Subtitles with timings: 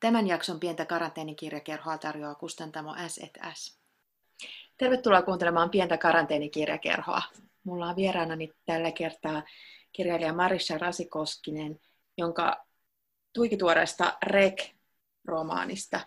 [0.00, 3.78] Tämän jakson pientä karanteenikirjakerhoa tarjoaa kustantamo S&S.
[4.76, 7.22] Tervetuloa kuuntelemaan pientä karanteenikirjakerhoa.
[7.64, 9.42] Mulla on vieraanani tällä kertaa
[9.92, 11.80] kirjailija Marisha Rasikoskinen,
[12.18, 12.64] jonka
[13.32, 16.00] tuikituoreesta Rek-romaanista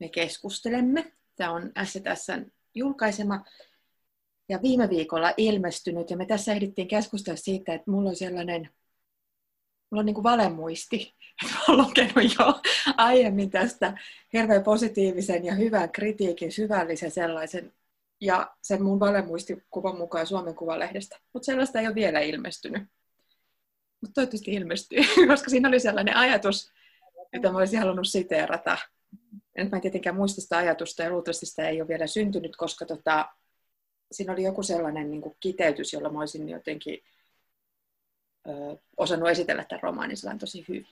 [0.00, 1.12] me keskustelemme.
[1.36, 3.44] Tämä on S&Sn julkaisema
[4.48, 6.10] ja viime viikolla ilmestynyt.
[6.10, 8.70] Ja me tässä ehdittiin keskustella siitä, että mulla on sellainen
[9.90, 11.14] mulla on niin kuin valemuisti.
[11.68, 12.60] Olen lukenut jo
[12.96, 13.98] aiemmin tästä
[14.32, 17.72] hirveän positiivisen ja hyvän kritiikin, syvällisen sellaisen,
[18.20, 21.16] ja sen mun valemuistikuvan mukaan Suomen Kuvalehdestä.
[21.32, 22.82] Mutta sellaista ei ole vielä ilmestynyt.
[24.00, 24.98] Mutta toivottavasti ilmestyy,
[25.28, 26.72] koska siinä oli sellainen ajatus,
[27.32, 28.78] jota mä olisin halunnut siteerata.
[29.58, 32.86] Nyt mä en tietenkään muista sitä ajatusta, ja luultavasti sitä ei ole vielä syntynyt, koska
[32.86, 33.28] tota,
[34.12, 36.98] siinä oli joku sellainen niin kuin kiteytys, jolla mä olisin jotenkin
[38.48, 38.52] ö,
[38.96, 40.86] osannut esitellä tämän romaanin tosi hyvin.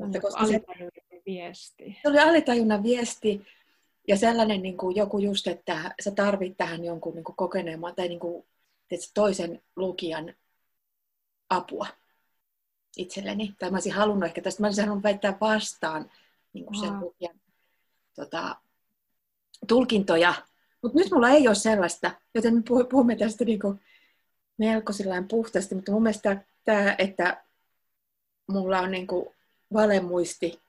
[0.00, 0.60] Se on koska se,
[1.26, 1.98] viesti.
[2.02, 3.46] Se oli alitajunnan viesti
[4.08, 8.08] ja sellainen niin kuin joku just, että sä tarvit tähän jonkun niin kuin kokeneemman tai
[8.08, 8.46] niin kuin,
[8.88, 10.34] tietysti, toisen lukijan
[11.50, 11.86] apua
[12.96, 13.54] itselleni.
[13.58, 16.10] Tai mä olisin halunnut ehkä tästä, mä olisin halunnut väittää vastaan
[16.52, 17.00] niin kuin sen wow.
[17.00, 17.40] lukijan
[18.14, 18.56] tota,
[19.68, 20.34] tulkintoja.
[20.82, 23.80] Mutta nyt mulla ei ole sellaista, joten me puhumme tästä niin kuin
[24.58, 24.92] melko
[25.28, 27.44] puhtaasti, mutta mun mielestä tämä, että
[28.46, 29.26] mulla on niin kuin
[29.72, 30.60] valemuisti,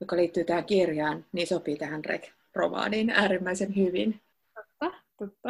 [0.00, 4.20] joka liittyy tähän kirjaan, niin sopii tähän Rek-romaaniin äärimmäisen hyvin.
[4.54, 5.48] Totta, totta.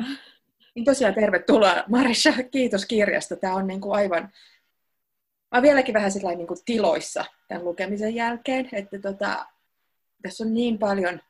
[0.75, 3.37] Niin tosiaan tervetuloa Marisha, kiitos kirjasta.
[3.37, 4.31] Tämä on niin kuin aivan, mä
[5.53, 9.47] olen vieläkin vähän niin kuin tiloissa tämän lukemisen jälkeen, että tota,
[10.23, 11.21] tässä on niin paljon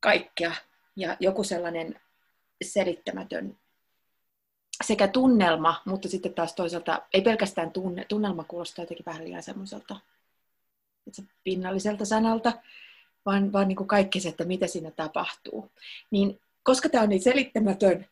[0.00, 0.52] kaikkea
[0.96, 2.00] ja joku sellainen
[2.64, 3.58] selittämätön
[4.84, 9.96] sekä tunnelma, mutta sitten taas toisaalta ei pelkästään tunne, tunnelma kuulostaa jotenkin vähän liian semmoiselta
[11.44, 12.52] pinnalliselta sanalta,
[13.26, 15.70] vaan, vaan niin kuin kaikki se, että mitä siinä tapahtuu.
[16.10, 18.06] Niin koska tämä on niin selittämätön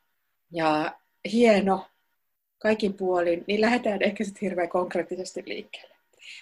[0.53, 0.99] ja
[1.33, 1.87] hieno
[2.59, 5.95] kaikin puolin, niin lähdetään ehkä sitten hirveän konkreettisesti liikkeelle.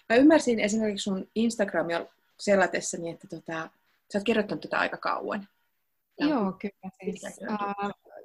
[0.09, 2.07] Mä ymmärsin esimerkiksi sun Instagramia
[2.41, 3.69] selatessani, että tota,
[4.13, 5.49] sä oot kirjoittanut tätä aika kauan.
[6.19, 6.91] Joo, kyllä.
[7.05, 7.41] Siis,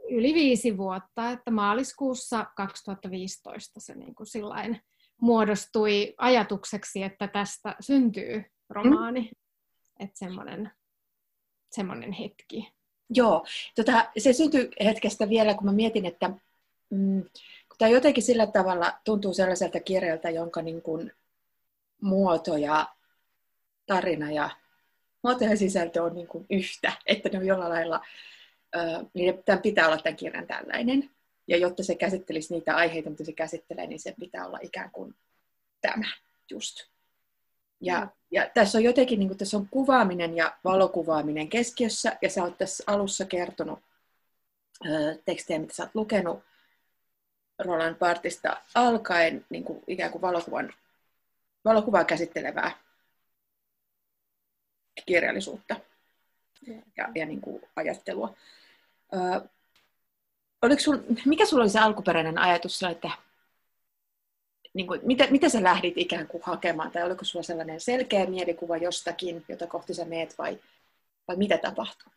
[0.09, 4.81] yli viisi vuotta, että maaliskuussa 2015 se niin kuin sillain
[5.21, 9.21] muodostui ajatukseksi, että tästä syntyy romaani.
[9.21, 10.05] Mm.
[10.05, 10.71] Että semmoinen,
[11.71, 12.73] semmoinen hetki.
[13.09, 16.29] Joo, tota, se syntyi hetkestä vielä, kun mä mietin, että
[16.89, 17.23] mm,
[17.77, 21.11] tämä jotenkin sillä tavalla tuntuu sellaiselta kirjalta, jonka niin kuin,
[22.01, 22.87] muoto ja
[23.85, 24.49] tarina ja
[25.23, 28.01] muoto ja sisältö on niin kuin yhtä, että ne on jollain lailla
[29.13, 31.09] niin tämän pitää olla tämän kirjan tällainen.
[31.47, 35.15] Ja jotta se käsittelisi niitä aiheita, mitä se käsittelee, niin se pitää olla ikään kuin
[35.81, 36.05] tämä
[36.51, 36.89] just.
[37.81, 38.09] Ja, mm.
[38.31, 42.57] ja tässä on jotenkin, niin kuin, tässä on kuvaaminen ja valokuvaaminen keskiössä, ja sä oot
[42.57, 43.79] tässä alussa kertonut
[44.85, 46.43] ö, tekstejä, mitä sä oot lukenut
[47.59, 50.73] Roland Bartista alkaen niin kuin, ikään kuin valokuvan,
[51.65, 52.71] valokuvaa käsittelevää
[55.05, 55.75] kirjallisuutta
[56.97, 58.35] ja, ja niin kuin ajattelua.
[59.13, 59.41] Ö,
[60.61, 63.11] oliko sul, mikä sulla oli se alkuperäinen ajatus, että
[64.73, 68.77] niin kuin, mitä, mitä sä lähdit ikään kuin hakemaan, tai oliko sulla sellainen selkeä mielikuva
[68.77, 70.59] jostakin, jota kohti sä meet, vai,
[71.27, 72.11] vai mitä tapahtuu?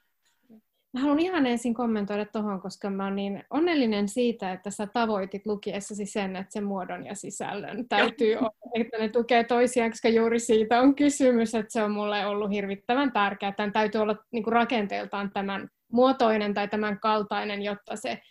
[0.92, 5.47] Mä haluan ihan ensin kommentoida tuohon, koska mä oon niin onnellinen siitä, että sä tavoitit
[5.47, 10.41] lukiessasi sen, että sen muodon ja sisällön täytyy olla, että ne tukee toisiaan, koska juuri
[10.41, 13.52] siitä on kysymys, että se on mulle ollut hirvittävän tärkeää.
[13.52, 18.22] Tämän täytyy olla niin kuin rakenteeltaan tämän muotoinen tai tämän kaltainen, jotta se,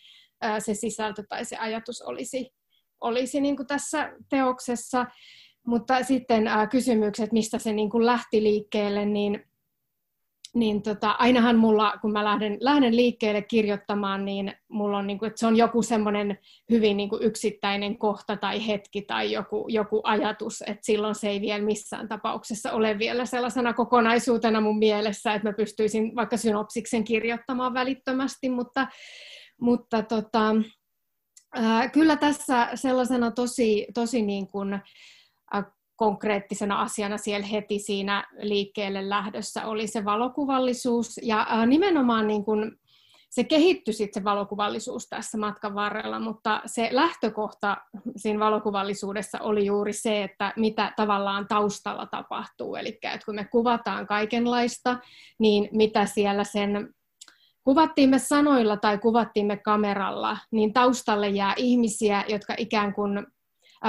[0.59, 2.53] se sisältö tai se ajatus olisi,
[3.01, 5.05] olisi niin kuin tässä teoksessa.
[5.67, 9.50] Mutta sitten kysymykset, mistä se niin kuin lähti liikkeelle, niin
[10.53, 15.27] niin tota, ainahan mulla, kun mä lähden, lähden liikkeelle kirjoittamaan, niin mulla on, niin kuin,
[15.27, 16.37] että se on joku semmoinen
[16.69, 21.41] hyvin niin kuin yksittäinen kohta tai hetki tai joku, joku ajatus, että silloin se ei
[21.41, 27.73] vielä missään tapauksessa ole vielä sellaisena kokonaisuutena mun mielessä, että mä pystyisin vaikka synopsiksen kirjoittamaan
[27.73, 28.87] välittömästi, mutta,
[29.61, 30.55] mutta tota,
[31.55, 34.79] ää, kyllä tässä sellaisena tosi, tosi niin kuin,
[36.01, 41.19] konkreettisena asiana siellä heti siinä liikkeelle lähdössä oli se valokuvallisuus.
[41.23, 42.79] Ja nimenomaan niin kuin
[43.29, 47.77] se kehittyi sitten se valokuvallisuus tässä matkan varrella, mutta se lähtökohta
[48.15, 52.75] siinä valokuvallisuudessa oli juuri se, että mitä tavallaan taustalla tapahtuu.
[52.75, 54.97] Eli että kun me kuvataan kaikenlaista,
[55.39, 56.93] niin mitä siellä sen
[57.63, 63.27] kuvattiin me sanoilla tai kuvattiin me kameralla, niin taustalle jää ihmisiä, jotka ikään kuin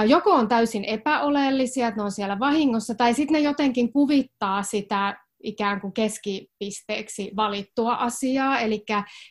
[0.07, 5.15] joko on täysin epäoleellisia, että ne on siellä vahingossa, tai sitten ne jotenkin kuvittaa sitä
[5.43, 8.85] ikään kuin keskipisteeksi valittua asiaa, eli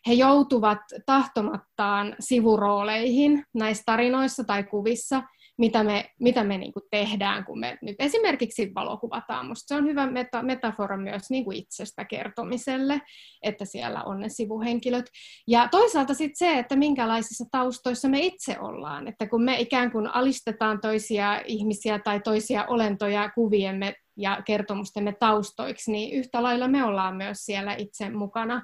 [0.07, 5.23] he joutuvat tahtomattaan sivurooleihin näissä tarinoissa tai kuvissa,
[5.63, 9.47] mitä me, mitä me niin kuin tehdään, kun me nyt esimerkiksi valokuvataan.
[9.47, 13.01] Musta se on hyvä meta, metafora myös niin kuin itsestä kertomiselle,
[13.43, 15.07] että siellä on ne sivuhenkilöt.
[15.49, 19.09] Ja toisaalta sitten se, että minkälaisissa taustoissa me itse ollaan.
[19.09, 25.93] Että kun me ikään kuin alistetaan toisia ihmisiä tai toisia olentoja kuviemme ja kertomustemme taustoiksi,
[25.93, 28.63] niin yhtä lailla me ollaan myös siellä itse mukana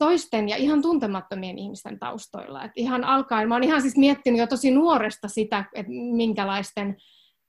[0.00, 2.64] toisten ja ihan tuntemattomien ihmisten taustoilla.
[2.64, 6.96] Et ihan alkaen, mä oon ihan siis miettinyt jo tosi nuoresta sitä, että minkälaisten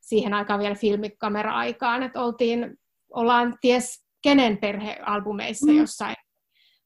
[0.02, 2.78] siihen aikaan vielä filmikamera-aikaan, että oltiin,
[3.14, 5.78] ollaan ties kenen perhealbumeissa mm.
[5.78, 6.16] jossain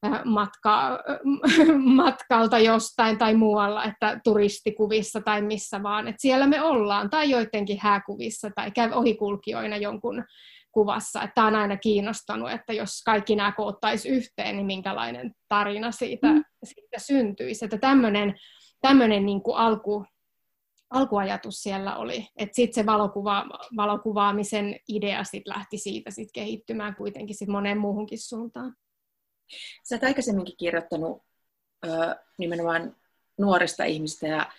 [0.06, 0.98] äh, matka,
[2.02, 7.78] matkalta jostain tai muualla, että turistikuvissa tai missä vaan, että siellä me ollaan, tai joidenkin
[7.80, 10.24] hääkuvissa tai käy ohikulkijoina jonkun
[10.76, 11.22] kuvassa.
[11.22, 16.26] Että tämä on aina kiinnostanut, että jos kaikki nämä koottaisi yhteen, niin minkälainen tarina siitä,
[16.26, 16.44] mm.
[16.64, 17.64] siitä syntyisi.
[17.64, 18.34] Että tämmöinen,
[18.80, 20.04] tämmöinen niin kuin alku,
[20.90, 22.28] alkuajatus siellä oli.
[22.36, 23.44] Että sitten se valokuva,
[23.76, 28.76] valokuvaamisen idea sit lähti siitä sit kehittymään kuitenkin sit moneen muuhunkin suuntaan.
[29.82, 31.22] Sä oot aikaisemminkin kirjoittanut
[31.86, 32.96] ö, nimenomaan
[33.38, 34.52] nuorista ihmistä ja,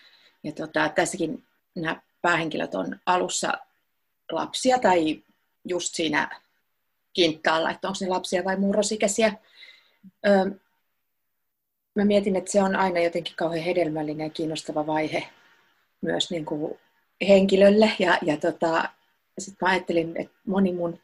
[0.44, 1.44] ja tota, tässäkin
[1.75, 3.54] nämä päähenkilöt on alussa
[4.31, 5.24] lapsia tai
[5.68, 6.42] just siinä
[7.14, 9.34] kinttaalla, että onko ne lapsia vai murrosikäisiä.
[11.96, 15.28] Mä mietin, että se on aina jotenkin kauhean hedelmällinen ja kiinnostava vaihe
[16.02, 16.80] myös niin kuin
[17.28, 17.92] henkilölle.
[18.00, 18.90] Ja, ja tota,
[19.40, 21.00] sitten mä ajattelin, että moni mun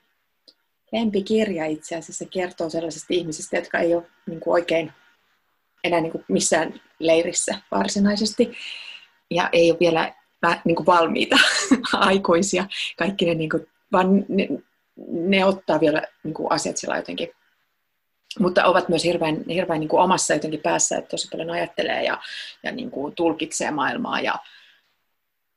[0.91, 4.91] lempikirja itse asiassa kertoo sellaisista ihmisistä, jotka ei ole niin kuin oikein
[5.83, 8.51] enää niin kuin missään leirissä varsinaisesti.
[9.31, 10.13] Ja ei ole vielä
[10.65, 11.35] niin kuin valmiita
[11.93, 12.67] aikuisia.
[12.97, 14.47] Kaikki ne niin kuin vaan ne,
[15.07, 17.29] ne ottaa vielä niin kuin asiat sillä jotenkin,
[18.39, 22.21] mutta ovat myös hirveän, hirveän niin kuin omassa jotenkin päässä, että tosi paljon ajattelee ja,
[22.63, 24.35] ja niin kuin tulkitsee maailmaa ja,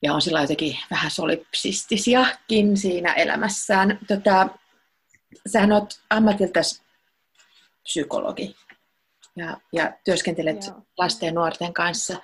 [0.03, 3.99] ja on sillä jotenkin vähän solipsistisiakin siinä elämässään.
[4.09, 4.49] Tota,
[5.49, 6.83] sähän olet ammatiltasi
[7.83, 8.57] psykologi
[9.37, 10.83] ja, ja työskentelet Joo.
[10.99, 12.17] lasten ja nuorten kanssa.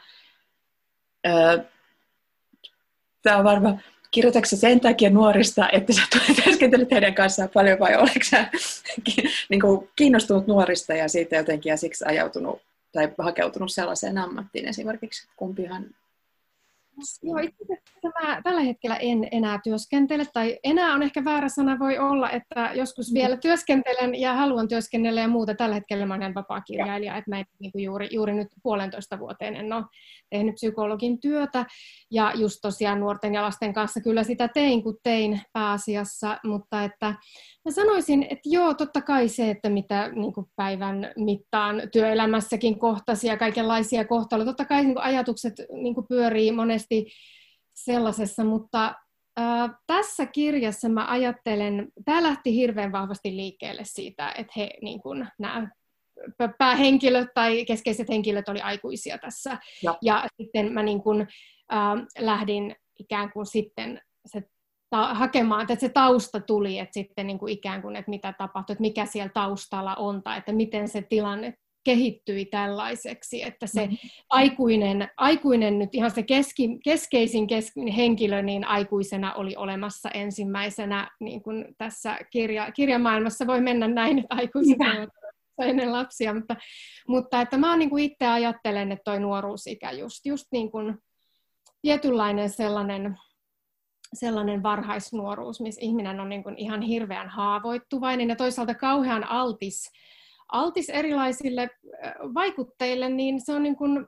[1.26, 1.58] Öö,
[3.22, 3.82] Tämä on varmaan
[4.12, 6.02] kirjoitatko sen takia nuorista, että sä
[6.44, 8.50] työskentelet heidän kanssaan paljon vai oletko sä
[9.50, 12.62] niin kuin kiinnostunut nuorista ja siitä jotenkin ja siksi ajautunut
[12.92, 15.28] tai hakeutunut sellaiseen ammattiin esimerkiksi?
[15.36, 15.84] Kumpihan
[17.22, 17.64] Joo, itse
[18.22, 22.70] mä tällä hetkellä en enää työskentele, tai enää on ehkä väärä sana, voi olla, että
[22.74, 25.54] joskus vielä työskentelen ja haluan työskennellä ja muuta.
[25.54, 29.56] Tällä hetkellä mä olen vapaa-kirjailija, että mä en niin kuin juuri, juuri nyt puolentoista vuoteen
[29.56, 29.84] en ole
[30.30, 31.66] tehnyt psykologin työtä,
[32.10, 37.14] ja just tosiaan nuorten ja lasten kanssa kyllä sitä tein, kun tein pääasiassa, mutta että
[37.64, 43.26] Mä sanoisin, että joo, totta kai se, että mitä niin kuin päivän mittaan työelämässäkin kohtasi
[43.26, 46.81] ja kaikenlaisia kohtaloja, totta kai niin kuin ajatukset niin kuin pyörii monesti
[47.74, 48.94] sellaisessa, mutta
[49.40, 55.28] äh, tässä kirjassa mä ajattelen, tämä lähti hirveän vahvasti liikkeelle siitä, että he, niin kuin,
[55.38, 55.68] nämä
[56.58, 59.58] päähenkilöt tai keskeiset henkilöt oli aikuisia tässä.
[59.82, 61.20] Ja, ja sitten mä niin kuin,
[61.72, 64.42] äh, lähdin ikään kuin sitten se
[64.90, 68.74] ta- hakemaan, että se tausta tuli, että sitten niin kuin ikään kuin, että mitä tapahtui,
[68.74, 73.96] että mikä siellä taustalla on, tai että miten se tilanne kehittyi tällaiseksi, että se mm-hmm.
[74.30, 81.42] aikuinen, aikuinen nyt ihan se keski, keskeisin kes, henkilö niin aikuisena oli olemassa ensimmäisenä, niin
[81.42, 85.08] kuin tässä kirja, kirjamaailmassa voi mennä näin, että aikuiset ovat
[85.62, 86.56] ennen lapsia, mutta,
[87.08, 90.98] mutta että mä niin kuin itse ajattelen, että toi nuoruusikä just, just niin kuin
[91.82, 93.16] tietynlainen sellainen
[94.14, 99.90] sellainen varhaisnuoruus, missä ihminen on niin kuin ihan hirveän haavoittuvainen ja toisaalta kauhean altis,
[100.52, 101.70] altis erilaisille
[102.34, 104.06] vaikutteille, niin se on niin kuin,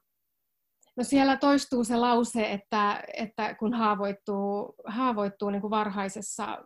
[0.97, 6.59] no siellä toistuu se lause, että, että kun haavoittuu, haavoittuu niin kuin varhaisessa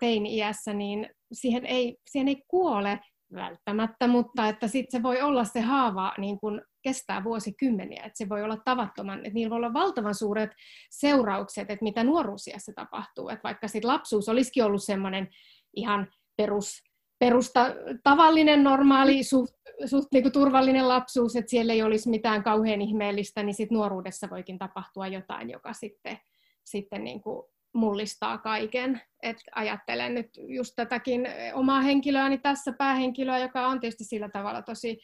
[0.00, 3.00] teini-iässä, niin siihen ei, siihen ei kuole
[3.34, 8.28] välttämättä, mutta että sitten se voi olla se haava niin kuin kestää vuosikymmeniä, että se
[8.28, 10.50] voi olla tavattoman, että niillä voi olla valtavan suuret
[10.90, 15.28] seuraukset, että mitä nuoruusiassa tapahtuu, että vaikka sitten lapsuus olisikin ollut semmoinen
[15.76, 16.82] ihan perus,
[17.22, 17.66] perusta,
[18.02, 19.54] tavallinen, normaali, suht,
[19.86, 24.30] suht niin kuin turvallinen lapsuus, että siellä ei olisi mitään kauhean ihmeellistä, niin sitten nuoruudessa
[24.30, 26.18] voikin tapahtua jotain, joka sitten,
[26.64, 27.42] sitten niin kuin
[27.74, 29.00] mullistaa kaiken.
[29.22, 35.00] Et ajattelen nyt just tätäkin omaa henkilöäni tässä, päähenkilöä, joka on tietysti sillä tavalla tosi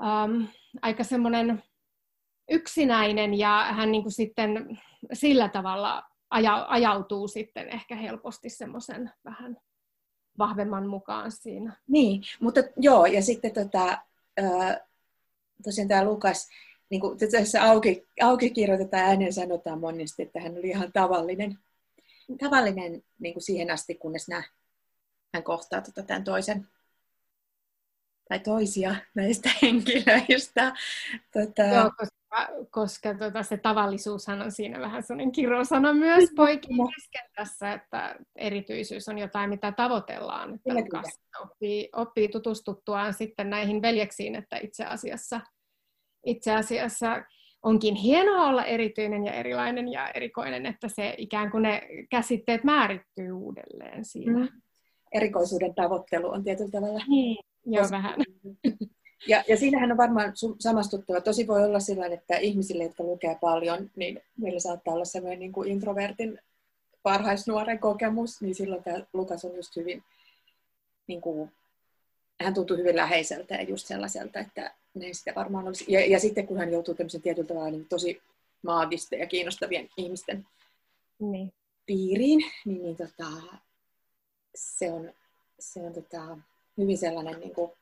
[0.00, 0.46] um,
[0.82, 1.62] aika semmoinen
[2.50, 4.78] yksinäinen ja hän niin kuin sitten
[5.12, 9.56] sillä tavalla aja, ajautuu sitten ehkä helposti semmoisen vähän
[10.38, 11.76] vahvemman mukaan siinä.
[11.88, 13.98] Niin, mutta joo, ja sitten tota,
[15.64, 16.48] tosiaan tämä Lukas,
[16.90, 21.58] niin kuin tässä auki, auki kirjoitetaan ääneen sanotaan monesti, että hän oli ihan tavallinen,
[22.38, 24.42] tavallinen niin kuin siihen asti, kunnes nää,
[25.34, 26.68] hän kohtaa tota, tämän toisen
[28.28, 30.72] tai toisia näistä henkilöistä.
[31.32, 31.62] Tota...
[31.62, 32.17] Joo, koska,
[32.70, 39.08] koska tota, se tavallisuushan on siinä vähän sellainen kirosana myös poikien kesken tässä, että erityisyys
[39.08, 40.54] on jotain, mitä tavoitellaan.
[40.54, 41.02] Että kyllä,
[41.40, 45.40] oppii, oppii tutustuttuaan sitten näihin veljeksiin, että itse asiassa,
[46.26, 47.22] itse asiassa
[47.62, 53.32] onkin hienoa olla erityinen ja erilainen ja erikoinen, että se ikään kuin ne käsitteet määrittyy
[53.32, 54.38] uudelleen siinä.
[54.38, 54.48] Mm.
[55.12, 57.04] Erikoisuuden tavoittelu on tietyllä tavalla.
[57.08, 58.14] Niin, joo vähän.
[59.26, 61.20] Ja, ja siinähän on varmaan samastuttava.
[61.20, 65.52] Tosi voi olla sellainen, että ihmisille, jotka lukee paljon, niin meillä saattaa olla sellainen niin
[65.52, 66.40] kuin introvertin
[67.04, 70.02] varhaisnuoren kokemus, niin silloin tämä Lukas on just hyvin,
[71.06, 71.52] niin kuin,
[72.42, 75.84] hän tuntuu hyvin läheiseltä ja just sellaiselta, että ne sitä varmaan olisi.
[75.88, 78.22] Ja, ja sitten kun hän joutuu tämmöisen tietyllä tavalla niin tosi
[78.62, 80.46] maagisten ja kiinnostavien ihmisten
[81.18, 81.52] niin.
[81.86, 83.26] piiriin, niin, niin tota,
[84.54, 85.12] se on,
[85.58, 86.38] se on tota,
[86.78, 87.72] hyvin sellainen niin kuin,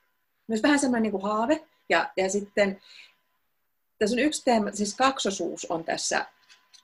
[0.49, 1.67] myös vähän semmoinen niin kuin haave.
[1.89, 2.81] Ja, ja sitten
[3.99, 6.27] tässä on yksi teema, siis kaksosuus on tässä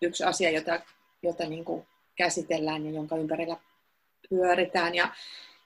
[0.02, 0.81] yksi asia, jota,
[1.23, 3.57] jota niin kuin käsitellään ja jonka ympärillä
[4.31, 4.95] pyöritään.
[4.95, 5.14] Ja,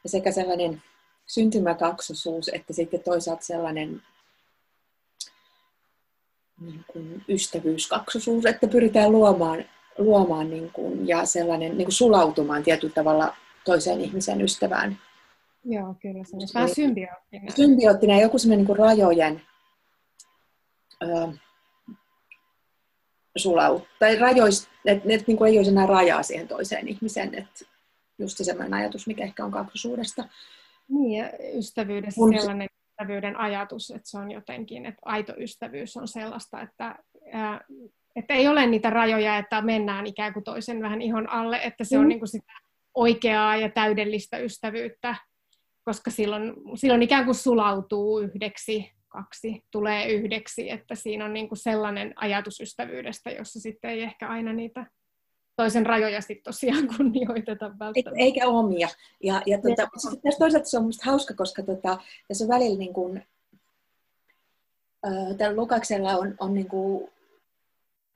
[0.04, 0.82] ja sekä sellainen
[1.26, 4.02] syntymäkaksosuus, että sitten toisaalta sellainen
[6.60, 9.64] niin kuin ystävyyskaksosuus, että pyritään luomaan,
[9.98, 14.98] luomaan niin kuin, ja sellainen niin kuin sulautumaan tietyllä tavalla toiseen ihmisen ystävään
[15.68, 16.24] Joo, kyllä.
[16.24, 17.52] Se on vähän symbioottinen.
[17.56, 19.42] Symbioottinen, joku semmoinen niin rajojen
[21.02, 21.28] ö,
[23.36, 27.64] sulaut, tai rajoista, että et, niin ei olisi enää rajaa siihen toiseen ihmiseen, että
[28.18, 30.28] just se semmoinen ajatus, mikä ehkä on kaksosuudesta.
[30.88, 32.38] Niin, ja ystävyydessä Kun...
[32.38, 36.98] sellainen ystävyyden ajatus, että se on jotenkin, että aito ystävyys on sellaista, että,
[37.32, 37.60] ää,
[38.16, 41.96] että ei ole niitä rajoja, että mennään ikään kuin toisen vähän ihon alle, että se
[41.96, 42.02] mm.
[42.02, 42.52] on niin kuin sitä
[42.94, 45.16] oikeaa ja täydellistä ystävyyttä,
[45.86, 51.58] koska silloin, silloin ikään kuin sulautuu yhdeksi, kaksi tulee yhdeksi, että siinä on niin kuin
[51.58, 54.86] sellainen ajatus ystävyydestä, jossa sitten ei ehkä aina niitä
[55.56, 58.10] toisen rajoja sitten tosiaan kunnioiteta välttämättä.
[58.24, 58.88] Eikä omia.
[59.22, 59.88] Ja, ja tuota,
[60.22, 63.26] tässä toisaalta se on minusta hauska, koska tuota, tässä on välillä niin kuin,
[65.38, 67.08] tällä Lukaksella on, on niin kuin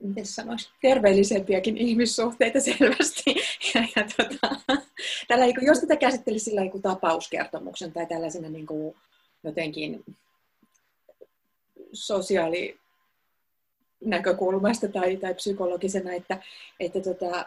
[0.03, 3.35] miten sanoisi, terveellisempiäkin ihmissuhteita selvästi.
[3.75, 4.81] Ja, ja tota,
[5.29, 8.97] tällä, jos tätä käsittelisi sillä niin tapauskertomuksen tai tällaisena niin kuin,
[9.45, 10.05] jotenkin
[11.93, 12.79] sosiaali
[14.05, 16.43] näkökulmasta tai, tai psykologisena, että,
[16.81, 17.47] että tota,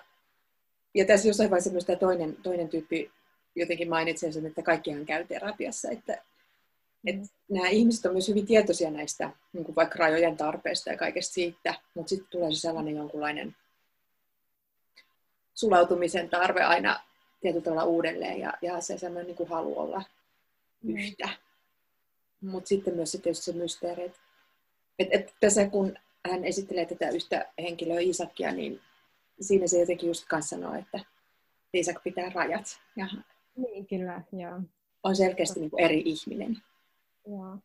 [0.93, 3.11] ja tässä jossain vaiheessa myös tämä toinen, toinen tyyppi
[3.55, 6.23] jotenkin mainitsee sen, että kaikkihan käy terapiassa, että,
[7.05, 7.15] et
[7.49, 11.73] nämä ihmiset on myös hyvin tietoisia näistä niin kuin vaikka rajojen tarpeesta ja kaikesta siitä,
[11.95, 13.55] mutta sitten tulee se sellainen jonkunlainen
[15.53, 16.99] sulautumisen tarve aina
[17.43, 20.03] tietyllä tavalla uudelleen ja, ja se sellainen niin kuin halu olla
[20.83, 20.97] mm.
[20.97, 21.29] yhtä.
[22.41, 24.19] Mutta sitten myös se tietysti se mysteeri, että
[24.99, 25.95] et, et tässä kun
[26.29, 28.81] hän esittelee tätä yhtä henkilöä Isakia, niin
[29.41, 30.99] siinä se jotenkin just kanssa sanoo, että
[31.73, 32.79] Isak pitää rajat.
[32.95, 33.07] Ja
[33.55, 34.61] niin, kyllä, joo.
[35.03, 36.57] On selkeästi niin kuin eri ihminen.
[37.27, 37.57] Joo.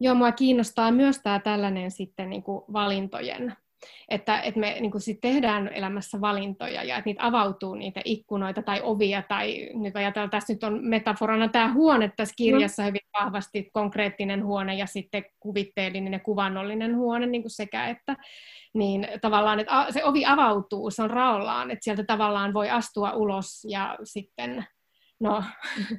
[0.00, 3.56] Joo, mua kiinnostaa myös tämä tällainen sitten niin kuin valintojen,
[4.08, 8.62] että, että me niin kuin sit tehdään elämässä valintoja ja että niitä avautuu niitä ikkunoita
[8.62, 13.70] tai ovia tai nyt ajatellaan, tässä nyt on metaforana tämä huone tässä kirjassa hyvin vahvasti
[13.72, 18.16] konkreettinen huone ja sitten kuvitteellinen ja kuvannollinen huone niin kuin sekä että.
[18.74, 23.66] Niin tavallaan, että se ovi avautuu, se on raollaan, että sieltä tavallaan voi astua ulos
[23.68, 24.66] ja sitten
[25.20, 25.44] no,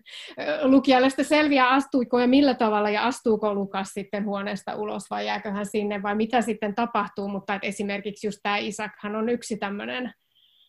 [0.73, 5.51] lukijalle sitten selviää, astuiko ja millä tavalla ja astuuko Lukas sitten huoneesta ulos vai jääkö
[5.51, 10.13] hän sinne vai mitä sitten tapahtuu, mutta että esimerkiksi just tämä Isakhan on yksi tämmöinen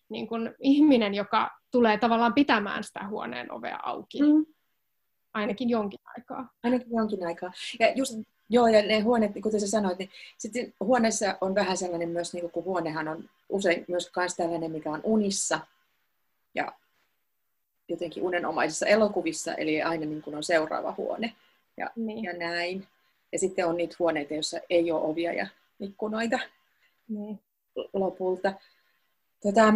[0.09, 4.23] niin kuin ihminen, joka tulee tavallaan pitämään sitä huoneen ovea auki.
[4.23, 4.47] Mm.
[5.35, 6.49] Ainakin jonkin aikaa.
[6.62, 7.52] Ainakin jonkin aikaa.
[7.80, 8.14] Ja just,
[8.49, 12.50] joo, ja ne huoneet, kuten sä sanoit, niin sitten huoneessa on vähän sellainen myös, niin
[12.50, 15.61] kun huonehan on usein myös tällainen, mikä on unissa.
[16.54, 16.73] Ja
[17.92, 21.32] jotenkin unenomaisissa elokuvissa, eli aina niin kuin on seuraava huone
[21.76, 22.25] ja, niin.
[22.25, 22.87] ja näin.
[23.32, 25.46] Ja sitten on niitä huoneita, joissa ei ole ovia ja
[25.80, 26.38] ikkunoita
[27.08, 27.40] niin.
[27.92, 28.52] lopulta.
[29.42, 29.72] Tota,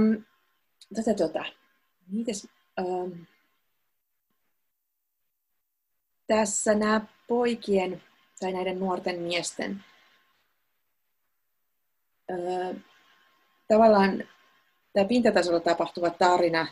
[0.95, 1.45] tota, tota.
[2.11, 3.23] Mites, ähm,
[6.27, 8.03] tässä nämä poikien
[8.41, 9.85] tai näiden nuorten miesten
[12.31, 12.77] äh,
[13.69, 14.25] tavallaan
[14.93, 16.67] tämä pintatasolla tapahtuva tarina,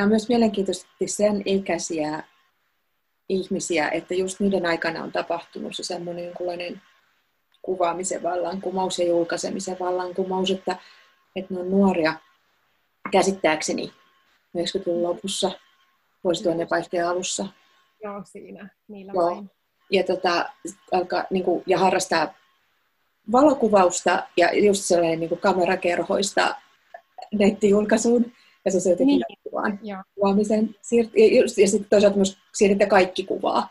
[0.00, 2.22] nämä on myös mielenkiintoisesti sen ikäisiä
[3.28, 6.82] ihmisiä, että just niiden aikana on tapahtunut se semmoinen jonkunlainen
[7.62, 10.76] kuvaamisen vallankumous ja julkaisemisen vallankumous, että,
[11.36, 12.14] että ne on nuoria
[13.12, 13.92] käsittääkseni
[14.58, 15.50] 90-luvun lopussa,
[16.24, 17.46] vuosituhannen vaihteen alussa.
[18.04, 18.68] Joo, siinä.
[18.88, 19.24] Niillä Joo.
[19.24, 19.50] Vain.
[19.90, 20.44] Ja, tota,
[20.92, 22.34] alkaa, niin kuin, ja harrastaa
[23.32, 26.54] valokuvausta ja just sellainen niin kuin kamerakerhoista
[27.32, 28.32] nettijulkaisuun
[28.64, 29.39] ja se jotenkin niin.
[29.66, 30.76] Jatkuvaan kuvaamisen.
[30.92, 33.68] Ja, just, ja sitten toisaalta myös siihen, että kaikki kuvaa.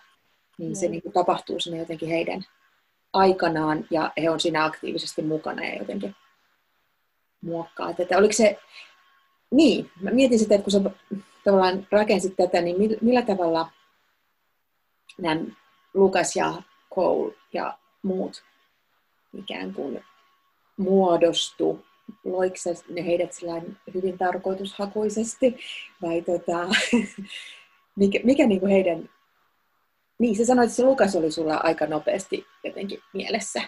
[0.57, 0.75] Niin, niin.
[0.75, 2.45] se niin kuin, tapahtuu sinne jotenkin heidän
[3.13, 6.15] aikanaan ja he on siinä aktiivisesti mukana ja jotenkin
[7.41, 8.17] muokkaa tätä.
[8.17, 8.59] Oliko se,
[9.51, 10.81] niin, mä mietin sitä, että kun sä
[11.43, 13.69] tavallaan rakensit tätä, niin millä tavalla
[15.17, 15.41] nämä
[15.93, 16.53] Lukas ja
[16.95, 18.43] Cole ja muut
[19.33, 20.03] ikään kuin
[20.77, 21.85] muodostu?
[22.25, 22.55] Loiko
[22.89, 23.31] ne heidät
[23.93, 25.57] hyvin tarkoitushakuisesti
[26.01, 26.69] vai tota,
[27.99, 29.09] mikä, mikä niin kuin heidän...
[30.19, 33.61] Niin, sä sanoit, että se Lukas oli sulla aika nopeasti jotenkin mielessä.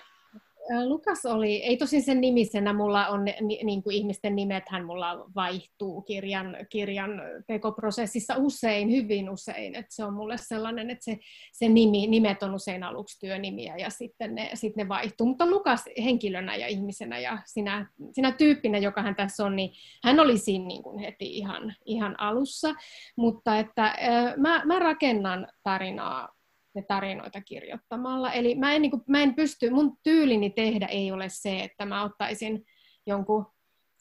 [0.86, 6.02] Lukas oli, ei tosin sen nimisenä, mulla on ni, niin kuin ihmisten nimethän mulla vaihtuu
[6.02, 11.20] kirjan, kirjan tekoprosessissa usein, hyvin usein, että se on mulle sellainen, että se,
[11.54, 15.86] se nimi, nimet on usein aluksi työnimiä ja sitten ne, sitten ne vaihtuu, mutta Lukas
[16.04, 19.72] henkilönä ja ihmisenä ja sinä, sinä tyyppinä, joka hän tässä on, niin
[20.04, 22.76] hän oli siinä niin kuin heti ihan, ihan alussa,
[23.16, 23.96] mutta että
[24.38, 26.41] mä, mä rakennan tarinaa
[26.74, 28.32] ne tarinoita kirjoittamalla.
[28.32, 31.86] Eli mä en, niin kuin, mä en pysty, mun tyylini tehdä ei ole se, että
[31.86, 32.66] mä ottaisin
[33.08, 33.46] jonkun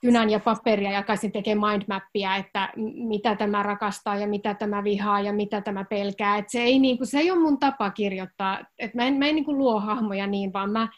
[0.00, 2.72] kynän ja paperia ja jakaisin tekemään mindmappia, että
[3.08, 6.38] mitä tämä rakastaa ja mitä tämä vihaa ja mitä tämä pelkää.
[6.38, 8.60] Et se, ei, niin kuin, se ei ole mun tapa kirjoittaa.
[8.78, 10.88] Et mä en, mä en niin kuin luo hahmoja niin, vaan mä,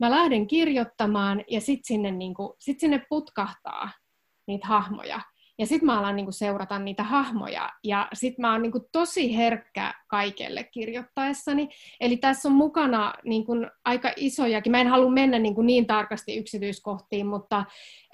[0.00, 3.90] mä lähden kirjoittamaan ja sitten sinne, niin sit sinne putkahtaa
[4.46, 5.20] niitä hahmoja.
[5.58, 7.70] Ja sitten mä alan niinku seurata niitä hahmoja.
[7.84, 11.68] Ja sitten mä oon niinku tosi herkkä kaikelle kirjoittaessani.
[12.00, 13.52] Eli tässä on mukana niinku
[13.84, 17.64] aika isojakin, mä en halua mennä niinku niin tarkasti yksityiskohtiin, mutta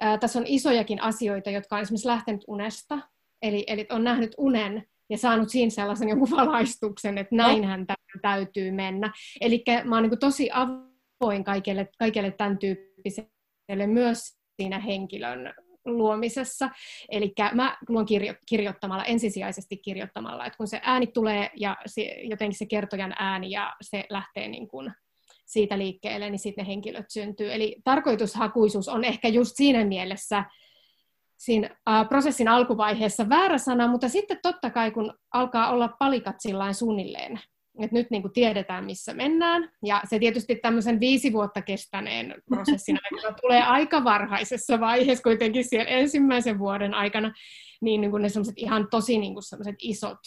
[0.01, 2.99] ää, tässä on isojakin asioita, jotka on esimerkiksi lähtenyt unesta.
[3.43, 7.87] Eli, eli on nähnyt unen ja saanut siinä sellaisen jonkun valaistuksen, että näinhän
[8.23, 9.13] täytyy mennä.
[9.41, 15.55] Eli mä oon niinku tosi avoin kaikelle, kaikelle tämän tyyppiselle myös siinä henkilön
[15.97, 16.71] luomisessa.
[17.09, 22.59] Eli mä luon kirjo- kirjoittamalla, ensisijaisesti kirjoittamalla, että kun se ääni tulee ja se, jotenkin
[22.59, 24.93] se kertojan ääni ja se lähtee niin kuin
[25.47, 27.53] siitä liikkeelle, niin sitten ne henkilöt syntyy.
[27.53, 30.45] Eli tarkoitushakuisuus on ehkä just siinä mielessä
[31.39, 36.75] siinä uh, prosessin alkuvaiheessa väärä sana, mutta sitten totta kai kun alkaa olla palikat sillain
[36.75, 37.41] suunnilleen
[37.79, 39.71] että nyt niin kuin tiedetään, missä mennään.
[39.85, 45.91] Ja se tietysti tämmöisen viisi vuotta kestäneen prosessin aikana tulee aika varhaisessa vaiheessa kuitenkin siellä
[45.91, 47.33] ensimmäisen vuoden aikana,
[47.81, 50.19] niin, niin kuin ne semmoiset ihan tosi niin kuin isot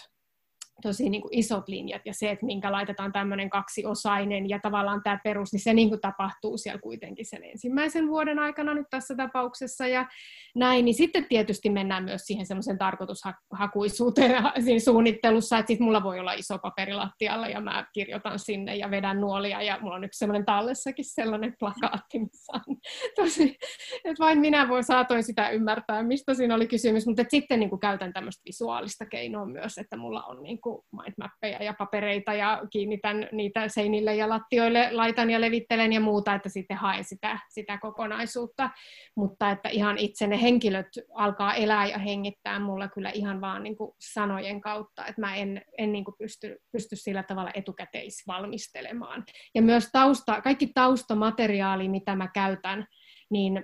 [0.82, 5.20] tosi niin kuin isot linjat ja se, että minkä laitetaan tämmöinen kaksiosainen ja tavallaan tämä
[5.24, 9.88] perus, niin se niin kuin tapahtuu siellä kuitenkin sen ensimmäisen vuoden aikana nyt tässä tapauksessa
[9.88, 10.08] ja
[10.56, 16.20] näin, niin sitten tietysti mennään myös siihen semmoisen tarkoitushakuisuuteen siinä suunnittelussa, että sitten mulla voi
[16.20, 20.18] olla iso paperi lattialla ja mä kirjoitan sinne ja vedän nuolia ja mulla on yksi
[20.18, 22.78] semmoinen tallessakin sellainen plakaatti, missä on
[23.16, 23.58] tosi,
[24.04, 27.80] että vain minä voi saatoin sitä ymmärtää, mistä siinä oli kysymys, mutta sitten niin kuin
[27.80, 32.62] käytän tämmöistä visuaalista keinoa myös, että mulla on niin kuin kuin mindmappeja ja papereita ja
[32.70, 37.78] kiinnitän niitä seinille ja lattioille, laitan ja levittelen ja muuta, että sitten haen sitä, sitä
[37.78, 38.70] kokonaisuutta.
[39.16, 43.78] Mutta että ihan itse ne henkilöt alkaa elää ja hengittää mulla kyllä ihan vaan niin
[43.78, 49.24] kuin sanojen kautta, että mä en, en niin kuin pysty, pysty sillä tavalla etukäteisvalmistelemaan.
[49.56, 52.88] Ja myös tausta, kaikki taustamateriaali, mitä mä käytän,
[53.30, 53.64] niin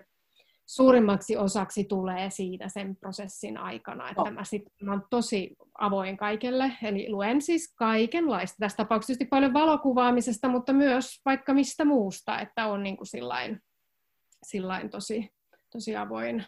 [0.67, 4.32] suurimmaksi osaksi tulee siitä sen prosessin aikana, että no.
[4.32, 8.58] mä sit, mä olen tosi avoin kaikelle, eli luen siis kaikenlaista.
[8.60, 13.62] Tässä tapauksessa tietysti paljon valokuvaamisesta, mutta myös vaikka mistä muusta, että on niin kuin sillain,
[14.45, 15.30] sillain tosi,
[15.71, 16.45] tosi avoin,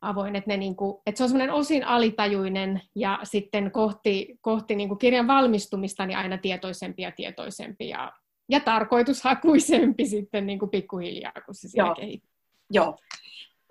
[0.00, 4.76] avoin että, ne niin kuin, että se on semmoinen osin alitajuinen ja sitten kohti, kohti
[4.76, 8.12] niin kuin kirjan valmistumista niin aina tietoisempi ja tietoisempi ja,
[8.48, 12.33] ja tarkoitushakuisempi sitten niin kuin pikkuhiljaa, kun se siellä kehittyy.
[12.70, 12.98] Joo,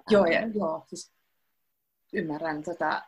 [0.09, 1.11] Joo, ja, joo siis
[2.13, 2.63] ymmärrän.
[2.63, 3.01] Tota,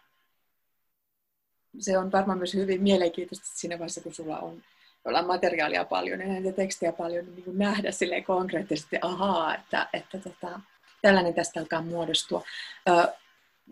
[1.79, 4.63] se on varmaan myös hyvin mielenkiintoista siinä vaiheessa, kun sulla on
[5.05, 10.17] on materiaalia paljon ja näitä tekstejä paljon, niin kuin nähdä sille konkreettisesti, ahaa, että, että
[10.19, 10.59] tota,
[11.01, 12.43] tällainen tästä alkaa muodostua.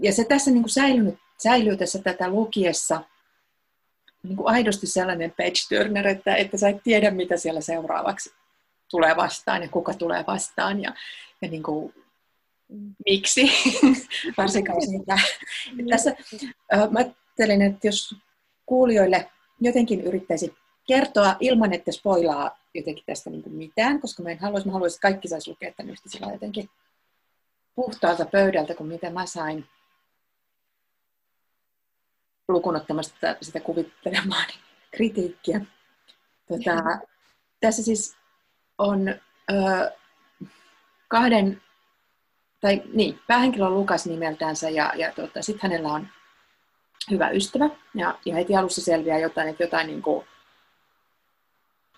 [0.01, 3.01] ja se tässä niin kuin säilyy, säilyy tässä tätä lukiessa
[4.23, 8.33] niin kuin aidosti sellainen page turner, että, että sä et tiedä, mitä siellä seuraavaksi
[8.89, 10.81] tulee vastaan ja kuka tulee vastaan.
[10.81, 10.93] Ja,
[11.41, 11.93] ja niin kuin
[13.05, 13.51] miksi,
[14.37, 15.17] varsinkaan siitä.
[15.89, 16.15] Tässä
[16.91, 18.15] mä ajattelin, että jos
[18.65, 19.29] kuulijoille
[19.61, 20.55] jotenkin yrittäisi
[20.87, 24.97] kertoa ilman, että spoilaa jotenkin tästä niin kuin mitään, koska mä en haluaisi, mä haluaisin,
[24.97, 26.69] että kaikki saisi lukea tämän yhtä sillä jotenkin
[27.75, 29.65] puhtaalta pöydältä kuin mitä mä sain
[32.47, 34.53] lukunottamasta sitä kuvittelemaani
[34.95, 35.61] kritiikkiä.
[36.47, 36.99] Tota,
[37.59, 38.17] tässä siis
[38.77, 39.07] on
[39.51, 39.91] ö,
[41.07, 41.61] kahden,
[42.63, 46.07] tai niin, päähenkilö on Lukas nimeltänsä ja, ja tota, sitten hänellä on
[47.11, 47.69] hyvä ystävä.
[47.95, 50.25] Ja, ja heti alussa selviää jotain, että jotain niin kuin,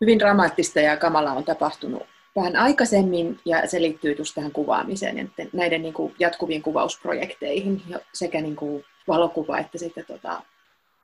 [0.02, 2.04] hyvin dramaattista ja kamalaa on tapahtunut
[2.36, 3.40] vähän aikaisemmin.
[3.46, 8.86] Ja se liittyy just tähän kuvaamiseen ja näiden niin kuin, jatkuviin kuvausprojekteihin sekä niin kuin,
[9.08, 10.42] valokuva että sitten tota,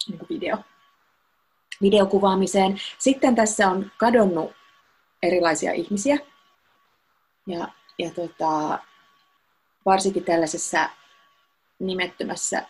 [0.08, 0.58] niin kuin video,
[1.82, 2.82] videokuvaamiseen.
[2.97, 4.52] Sitten tässä on kadonnut
[5.24, 6.17] erilaisia ihmisiä.
[7.47, 8.80] Ja, ja tota,
[9.85, 10.89] varsinkin tällaisessa
[11.79, 12.65] nimettömässä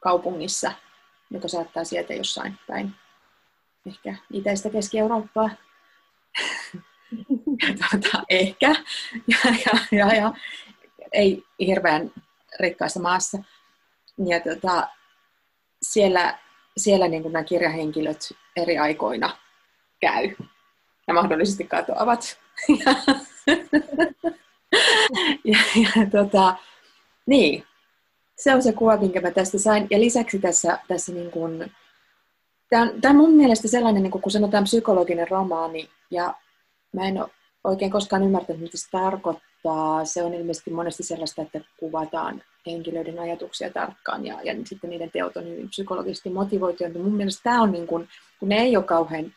[0.00, 0.72] kaupungissa,
[1.30, 2.94] joka saattaa sieltä jossain päin
[3.86, 5.50] ehkä itäistä Keski-Eurooppaa.
[7.90, 8.74] tuota, ehkä.
[9.28, 10.32] Ja, ja, ja, ja,
[11.12, 12.12] ei hirveän
[12.60, 13.38] rikkaassa maassa.
[14.26, 14.88] Ja tuota,
[15.82, 16.38] siellä,
[16.76, 19.36] siellä niin kuin nämä kirjahenkilöt eri aikoina
[20.00, 20.36] käy
[21.08, 22.38] ja mahdollisesti katoavat.
[25.44, 26.56] ja, ja, tota,
[27.26, 27.64] niin,
[28.36, 29.86] se on se kuva, minkä mä tästä sain.
[29.90, 31.72] Ja lisäksi tässä, tässä niin kuin,
[32.70, 36.34] tämä on, tämä on mun mielestä sellainen, niin kuin, kun sanotaan psykologinen romaani, ja
[36.92, 37.30] mä en ole
[37.64, 40.04] oikein koskaan ymmärtänyt, mitä se tarkoittaa.
[40.04, 45.36] Se on ilmeisesti monesti sellaista, että kuvataan henkilöiden ajatuksia tarkkaan, ja, ja sitten niiden teot
[45.36, 46.90] on hyvin psykologisesti motivoituja.
[46.90, 48.08] Mun mielestä tämä on, niin kuin,
[48.40, 49.34] kun ne ei ole kauhean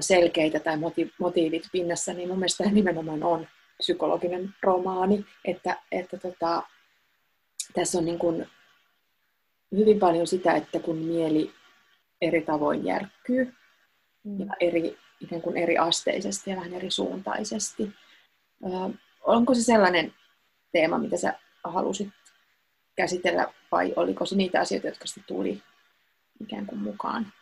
[0.00, 0.76] selkeitä tai
[1.18, 3.46] motiivit pinnassa, niin mun mielestä tämä nimenomaan on
[3.82, 6.62] psykologinen romaani, että, että tota,
[7.74, 8.48] tässä on niin kuin
[9.72, 11.52] hyvin paljon sitä, että kun mieli
[12.20, 13.54] eri tavoin järkkyy
[14.24, 14.40] mm.
[14.40, 17.92] ja eri, ikään kuin eri asteisesti ja vähän eri suuntaisesti.
[18.64, 20.14] Ö, onko se sellainen
[20.72, 22.08] teema, mitä sä halusit
[22.96, 25.62] käsitellä vai oliko se niitä asioita, jotka sitten tuli
[26.40, 27.32] ikään kuin mukaan?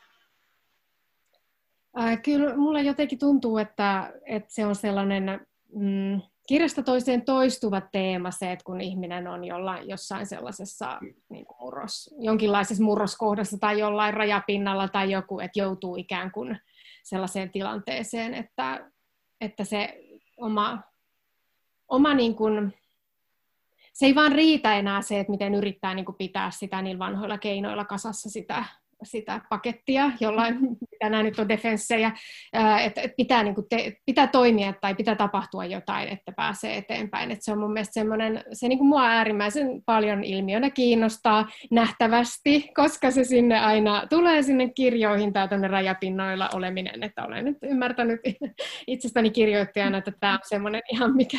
[1.98, 6.20] Äh, kyllä mulle jotenkin tuntuu, että, että se on sellainen mm,
[6.50, 12.14] kirjasta toiseen toistuva teema se, että kun ihminen on jollain, jossain sellaisessa niin kuin murros,
[12.18, 16.58] jonkinlaisessa murroskohdassa tai jollain rajapinnalla tai joku, että joutuu ikään kuin
[17.02, 18.90] sellaiseen tilanteeseen, että,
[19.40, 19.98] että se
[20.36, 20.78] oma,
[21.88, 22.74] oma niin kuin,
[23.92, 27.38] se ei vaan riitä enää se, että miten yrittää niin kuin pitää sitä niillä vanhoilla
[27.38, 28.64] keinoilla kasassa sitä
[29.02, 32.12] sitä pakettia, jollain, mitä nämä nyt on defenssejä,
[32.84, 37.30] että pitää, niin te, pitää toimia tai pitää tapahtua jotain, että pääsee eteenpäin.
[37.30, 42.70] Että se on mun mielestä semmoinen, se niin kuin mua äärimmäisen paljon ilmiönä kiinnostaa nähtävästi,
[42.74, 48.20] koska se sinne aina tulee sinne kirjoihin tai tuonne rajapinnoilla oleminen, että olen nyt ymmärtänyt
[48.86, 51.38] itsestäni kirjoittajana, että tämä on semmoinen ihan mikä,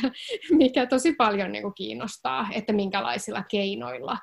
[0.52, 4.18] mikä tosi paljon niin kuin kiinnostaa, että minkälaisilla keinoilla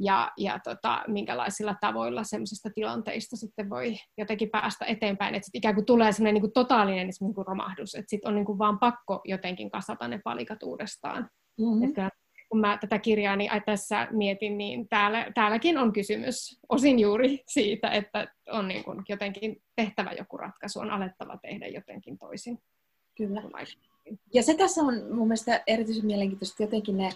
[0.00, 5.86] ja, ja tota, minkälaisilla tavoilla semmoisesta tilanteista sitten voi jotenkin päästä eteenpäin, että ikään kuin
[5.86, 9.20] tulee semmoinen niin kuin totaalinen niin kuin romahdus, että sitten on niin kuin vaan pakko
[9.24, 11.30] jotenkin kasata ne palikat uudestaan.
[11.58, 11.88] Mm-hmm.
[11.88, 12.10] Että
[12.48, 17.90] kun mä tätä kirjaa niin tässä mietin, niin täällä, täälläkin on kysymys osin juuri siitä,
[17.90, 22.58] että on niin kuin jotenkin tehtävä joku ratkaisu, on alettava tehdä jotenkin toisin.
[23.16, 23.42] Kyllä.
[24.34, 27.10] Ja se tässä on mun mielestä erityisen mielenkiintoista, jotenkin ne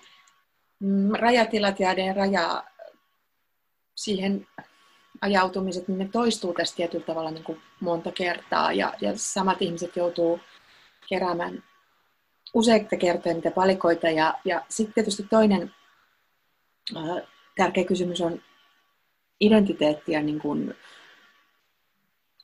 [0.80, 2.64] mm, rajatilat ja ne raja,
[3.94, 4.46] siihen
[5.20, 9.96] ajautumiset, niin ne toistuu tässä tietyllä tavalla niin kuin monta kertaa ja, ja samat ihmiset
[9.96, 10.40] joutuu
[11.08, 11.64] keräämään
[12.54, 15.74] useita kertoja niitä palikoita ja, ja sitten tietysti toinen
[16.96, 18.42] äh, tärkeä kysymys on
[19.40, 20.74] identiteetti ja niin kuin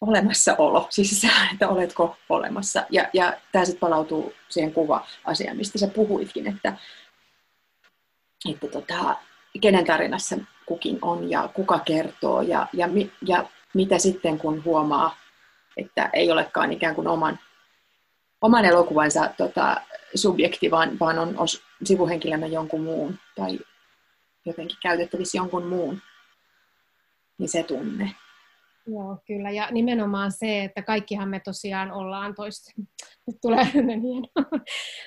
[0.00, 2.86] olemassaolo, siis se, että oletko olemassa.
[2.90, 6.76] Ja, ja tämä sitten palautuu siihen kuva-asiaan, mistä sä puhuitkin, että,
[8.50, 9.16] että tota,
[9.60, 10.36] kenen tarinassa
[10.70, 12.88] kukin on ja kuka kertoo ja, ja,
[13.26, 15.16] ja mitä sitten kun huomaa,
[15.76, 17.38] että ei olekaan ikään kuin oman,
[18.40, 19.76] oman elokuvansa tota,
[20.14, 23.58] subjekti, vaan, vaan on os, sivuhenkilönä jonkun muun tai
[24.46, 26.02] jotenkin käytettävissä jonkun muun,
[27.38, 28.14] niin se tunne.
[28.86, 29.50] Joo, kyllä.
[29.50, 32.70] Ja nimenomaan se, että kaikkihan me tosiaan ollaan toista.
[33.26, 34.28] Nyt tulee hieno,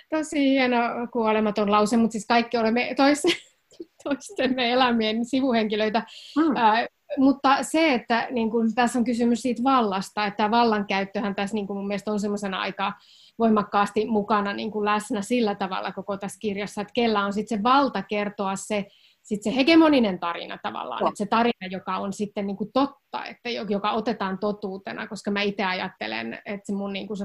[0.10, 0.78] tosi hieno
[1.12, 3.28] kuolematon lause, mutta siis kaikki olemme toista
[4.04, 6.04] toistemme elämien sivuhenkilöitä.
[6.38, 6.56] Mm.
[6.56, 11.68] Ää, mutta se, että niin kun, tässä on kysymys siitä vallasta, että vallankäyttöhän tässä niin
[11.68, 12.94] kun mun mielestä on semmoisena aika
[13.40, 17.64] voimakkaasti mukana niin kun läsnä sillä tavalla koko tässä kirjassa, että kellä on sitten se
[17.64, 18.86] valta kertoa se,
[19.24, 21.08] sit se hegemoninen tarina tavallaan, no.
[21.08, 25.42] että se tarina, joka on sitten niin kuin totta, että joka otetaan totuutena, koska mä
[25.42, 27.20] itse ajattelen, että se mun niin kuin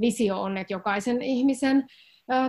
[0.00, 1.86] visio on, että jokaisen ihmisen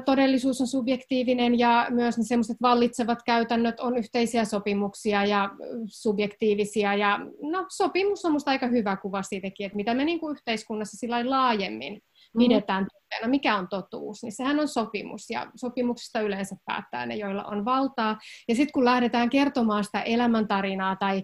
[0.06, 5.50] todellisuus on subjektiivinen ja myös ne semmoiset vallitsevat käytännöt on yhteisiä sopimuksia ja
[5.86, 6.96] subjektiivisia.
[6.96, 10.98] Ja no, sopimus on minusta aika hyvä kuva siitäkin, että mitä me niin kuin yhteiskunnassa
[10.98, 12.40] sillä laajemmin mm-hmm.
[12.40, 17.44] pidetään toteena, mikä on totuus, niin sehän on sopimus, ja sopimuksista yleensä päättää ne, joilla
[17.44, 18.18] on valtaa.
[18.48, 21.24] Ja sitten kun lähdetään kertomaan sitä elämäntarinaa tai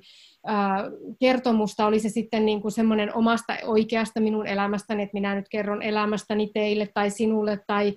[0.50, 0.56] äh,
[1.20, 5.82] kertomusta, oli se sitten niin kuin semmoinen omasta oikeasta minun elämästäni, että minä nyt kerron
[5.82, 7.94] elämästäni teille tai sinulle tai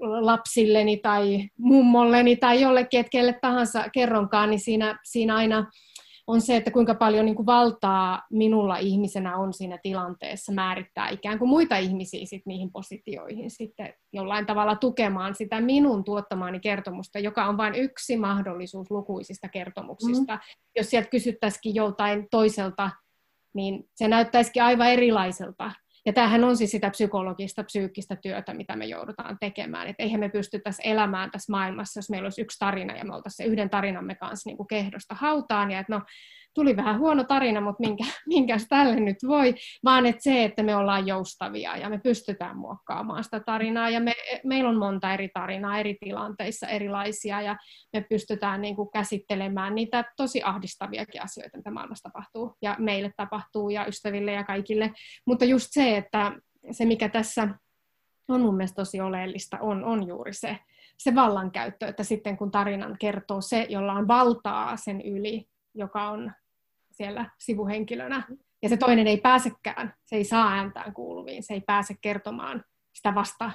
[0.00, 5.70] lapsilleni tai mummolleni tai jollekin, että kelle tahansa kerronkaan, niin siinä, siinä aina
[6.26, 11.38] on se, että kuinka paljon niin kuin valtaa minulla ihmisenä on siinä tilanteessa määrittää ikään
[11.38, 17.46] kuin muita ihmisiä sit niihin positioihin sitten jollain tavalla tukemaan sitä minun tuottamaani kertomusta, joka
[17.46, 20.34] on vain yksi mahdollisuus lukuisista kertomuksista.
[20.34, 20.40] Mm.
[20.76, 22.90] Jos sieltä kysyttäisikin joltain toiselta,
[23.54, 25.72] niin se näyttäisikin aivan erilaiselta
[26.06, 29.88] ja tämähän on siis sitä psykologista, psyykkistä työtä, mitä me joudutaan tekemään.
[29.88, 33.46] Että eihän me pystyttäisi elämään tässä maailmassa, jos meillä olisi yksi tarina ja me oltaisiin
[33.46, 35.70] se yhden tarinamme kanssa niin kuin kehdosta hautaan.
[35.70, 36.02] Ja että no,
[36.56, 40.76] tuli vähän huono tarina, mutta minkä, minkäs tälle nyt voi, vaan että se, että me
[40.76, 43.90] ollaan joustavia ja me pystytään muokkaamaan sitä tarinaa.
[43.90, 44.12] Ja me,
[44.44, 47.56] meillä on monta eri tarinaa eri tilanteissa erilaisia ja
[47.92, 53.70] me pystytään niin kuin käsittelemään niitä tosi ahdistaviakin asioita, mitä maailmassa tapahtuu ja meille tapahtuu
[53.70, 54.92] ja ystäville ja kaikille,
[55.26, 56.32] mutta just se, että
[56.70, 57.48] se mikä tässä
[58.28, 60.58] on mun mielestä tosi oleellista, on, on juuri se,
[60.98, 66.32] se vallankäyttö, että sitten kun tarinan kertoo se, jolla on valtaa sen yli, joka on
[66.96, 68.22] siellä sivuhenkilönä.
[68.62, 73.14] Ja se toinen ei pääsekään, se ei saa ääntään kuuluviin, se ei pääse kertomaan sitä
[73.14, 73.52] vasta,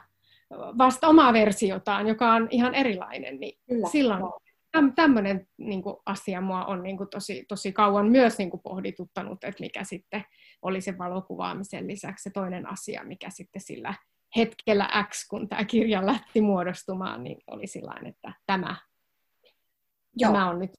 [0.78, 3.40] vasta omaa versiotaan, joka on ihan erilainen.
[3.40, 3.88] Niin Kyllä.
[3.88, 4.24] silloin
[4.96, 9.64] tämmöinen niin asia mua on niin kuin, tosi, tosi kauan myös niin kuin, pohdituttanut, että
[9.64, 10.26] mikä sitten
[10.62, 13.94] oli se valokuvaamisen lisäksi se toinen asia, mikä sitten sillä
[14.36, 18.76] hetkellä X, kun tämä kirja lähti muodostumaan, niin oli sillain, että tämä,
[20.16, 20.32] Joo.
[20.32, 20.72] tämä on nyt,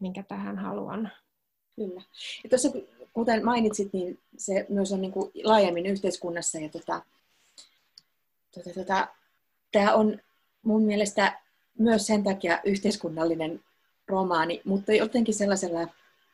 [0.00, 1.10] minkä tähän haluan
[1.80, 2.02] Kyllä.
[2.44, 2.68] Ja tuossa,
[3.12, 6.58] kuten mainitsit, niin se myös on niin kuin laajemmin yhteiskunnassa.
[6.58, 7.02] Ja tota,
[8.54, 9.08] tota, tota,
[9.72, 10.18] tämä on
[10.62, 11.40] mun mielestä
[11.78, 13.60] myös sen takia yhteiskunnallinen
[14.08, 15.80] romaani, mutta jotenkin sellaisella,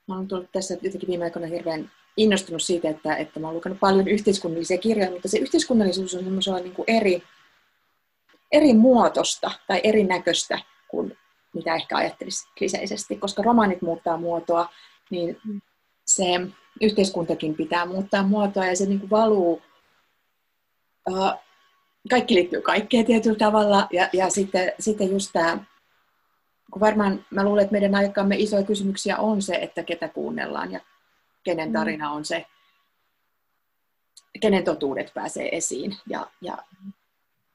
[0.06, 3.80] mä olen tullut tässä jotenkin viime aikoina hirveän innostunut siitä, että, että mä olen lukenut
[3.80, 7.22] paljon yhteiskunnallisia kirjoja, mutta se yhteiskunnallisuus on semmoisella niin kuin eri,
[8.52, 11.18] eri muotosta tai erinäköistä kuin
[11.54, 14.68] mitä ehkä ajattelisi kliseisesti, koska romaanit muuttaa muotoa,
[15.10, 15.62] niin
[16.06, 16.24] se
[16.80, 19.62] yhteiskuntakin pitää muuttaa muotoa ja se niin kuin valuu,
[21.10, 21.32] uh,
[22.10, 25.58] kaikki liittyy kaikkeen tietyllä tavalla ja, ja sitten, sitten just tämä,
[26.70, 30.80] kun varmaan mä luulen, että meidän aikamme isoja kysymyksiä on se, että ketä kuunnellaan ja
[31.44, 31.72] kenen mm.
[31.72, 32.46] tarina on se,
[34.40, 36.58] kenen totuudet pääsee esiin ja, ja,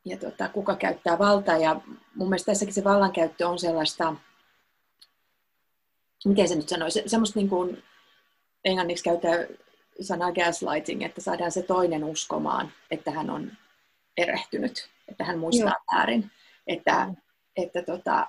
[0.05, 1.57] ja tota, kuka käyttää valtaa.
[1.57, 1.81] Ja
[2.15, 4.15] mun mielestä tässäkin se vallankäyttö on sellaista,
[6.25, 7.83] miten se nyt sanoisi, semmoista niin kuin
[8.65, 9.45] englanniksi käyttää
[10.01, 13.51] sanaa gaslighting, että saadaan se toinen uskomaan, että hän on
[14.17, 15.97] erehtynyt, että hän muistaa Joo.
[15.97, 16.31] väärin.
[16.67, 17.07] Että,
[17.55, 18.27] että tota,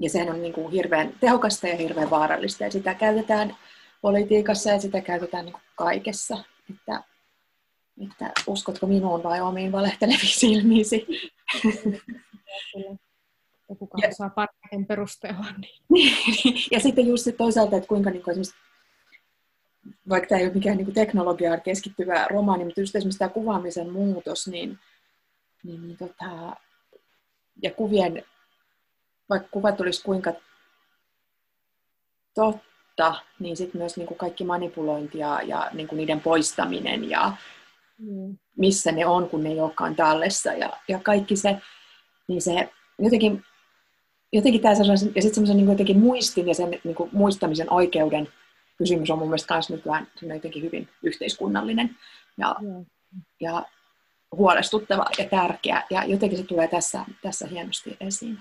[0.00, 3.56] ja sehän on niin kuin hirveän tehokasta ja hirveän vaarallista ja sitä käytetään
[4.02, 6.44] politiikassa ja sitä käytetään niin kuin kaikessa.
[6.70, 7.02] Että,
[8.04, 11.06] että uskotko minuun vai omiin valehteleviin silmiisi?
[13.68, 15.46] Ja kuka ja, osaa parhaiten perustella.
[15.88, 16.16] Niin.
[16.72, 18.66] ja sitten just toisaalta, että kuinka niin kuin esimerkiksi
[20.08, 24.48] vaikka tämä ei ole mikään niin teknologiaan keskittyvä romaani, mutta just esimerkiksi tämä kuvaamisen muutos,
[24.48, 24.78] niin,
[25.64, 26.56] niin, niin tota,
[27.62, 28.24] ja kuvien,
[29.28, 30.32] vaikka kuvat olisi kuinka
[32.34, 37.32] totta, niin sitten myös niin kuin kaikki manipulointi ja, ja niin kuin niiden poistaminen ja
[37.98, 38.38] mm.
[38.56, 41.60] missä ne on, kun ne ei olekaan tallessa ja, ja kaikki se,
[42.28, 43.44] niin se jotenkin
[44.32, 48.28] jotenkin tämä sellaisen, ja sitten semmoisen niin jotenkin muistin ja sen niin kuin muistamisen oikeuden
[48.76, 51.96] kysymys on mun mielestä myös nykyään jotenkin hyvin yhteiskunnallinen
[52.38, 52.86] ja, mm.
[53.40, 53.64] ja
[54.36, 55.82] huolestuttava ja tärkeä.
[55.90, 58.38] Ja jotenkin se tulee tässä, tässä hienosti esiin.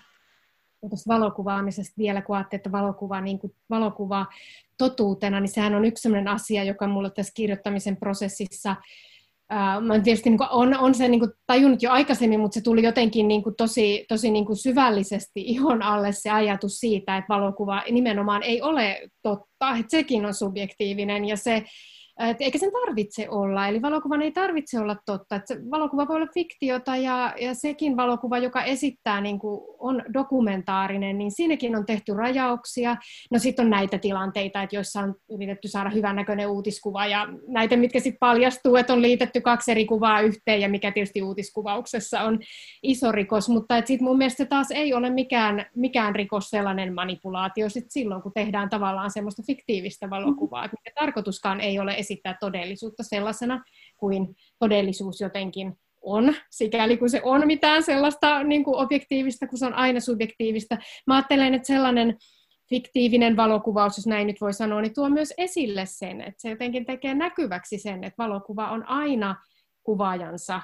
[0.89, 4.26] Tuosta valokuvaamisesta vielä, kun ajattelee, että valokuva, niin kuin valokuva
[4.78, 8.76] totuutena, niin sehän on yksi sellainen asia, joka mulle tässä kirjoittamisen prosessissa
[9.82, 12.84] Mä tietysti niin kuin, on, on se niin kuin, tajunnut jo aikaisemmin, mutta se tuli
[12.84, 17.84] jotenkin niin kuin, tosi, tosi niin kuin, syvällisesti ihon alle se ajatus siitä, että valokuva
[17.92, 21.26] nimenomaan ei ole totta, että sekin on subjektiivinen.
[21.26, 21.64] Ja se,
[22.19, 25.36] et eikä sen tarvitse olla, eli valokuvan ei tarvitse olla totta.
[25.36, 31.17] Et valokuva voi olla fiktiota ja, ja sekin valokuva, joka esittää, niin kuin on dokumentaarinen,
[31.17, 32.97] niin siinäkin on tehty rajauksia.
[33.32, 37.99] No sitten on näitä tilanteita, että joissa on yritetty saada hyvännäköinen uutiskuva ja näitä, mitkä
[37.99, 42.39] sitten paljastuu, että on liitetty kaksi eri kuvaa yhteen ja mikä tietysti uutiskuvauksessa on
[42.84, 47.86] iso rikos, mutta sitten mun mielestä taas ei ole mikään, mikään rikos sellainen manipulaatio sit
[47.89, 53.63] silloin, kun tehdään tavallaan semmoista fiktiivistä valokuvaa, että tarkoituskaan ei ole esittää todellisuutta sellaisena
[53.98, 59.65] kuin todellisuus jotenkin on, sikäli kun se on mitään sellaista niin kuin objektiivista, kun se
[59.65, 60.78] on aina subjektiivista.
[61.08, 62.18] Mä ajattelen, että sellainen
[62.70, 66.86] fiktiivinen valokuvaus, jos näin nyt voi sanoa, niin tuo myös esille sen, että se jotenkin
[66.86, 69.36] tekee näkyväksi sen, että valokuva on aina
[69.84, 70.62] kuvaajansa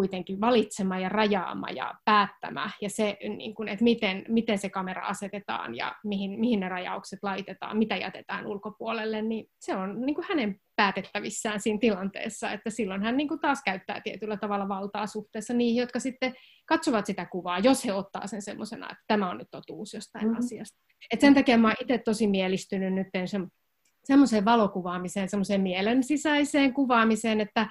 [0.00, 5.06] kuitenkin valitsema ja rajaama ja päättämä, ja se, niin kuin, että miten, miten se kamera
[5.06, 10.24] asetetaan ja mihin, mihin ne rajaukset laitetaan, mitä jätetään ulkopuolelle, niin se on niin kuin
[10.28, 15.54] hänen päätettävissään siinä tilanteessa, että silloin hän niin kuin taas käyttää tietyllä tavalla valtaa suhteessa
[15.54, 16.34] niihin, jotka sitten
[16.66, 20.38] katsovat sitä kuvaa, jos he ottaa sen semmoisena, että tämä on nyt totuus jostain mm-hmm.
[20.38, 20.78] asiasta.
[21.12, 23.48] Et sen takia mä oon itse tosi mielistynyt nyt sen
[24.10, 27.66] semmoiseen valokuvaamiseen, semmoiseen mielen sisäiseen kuvaamiseen, että,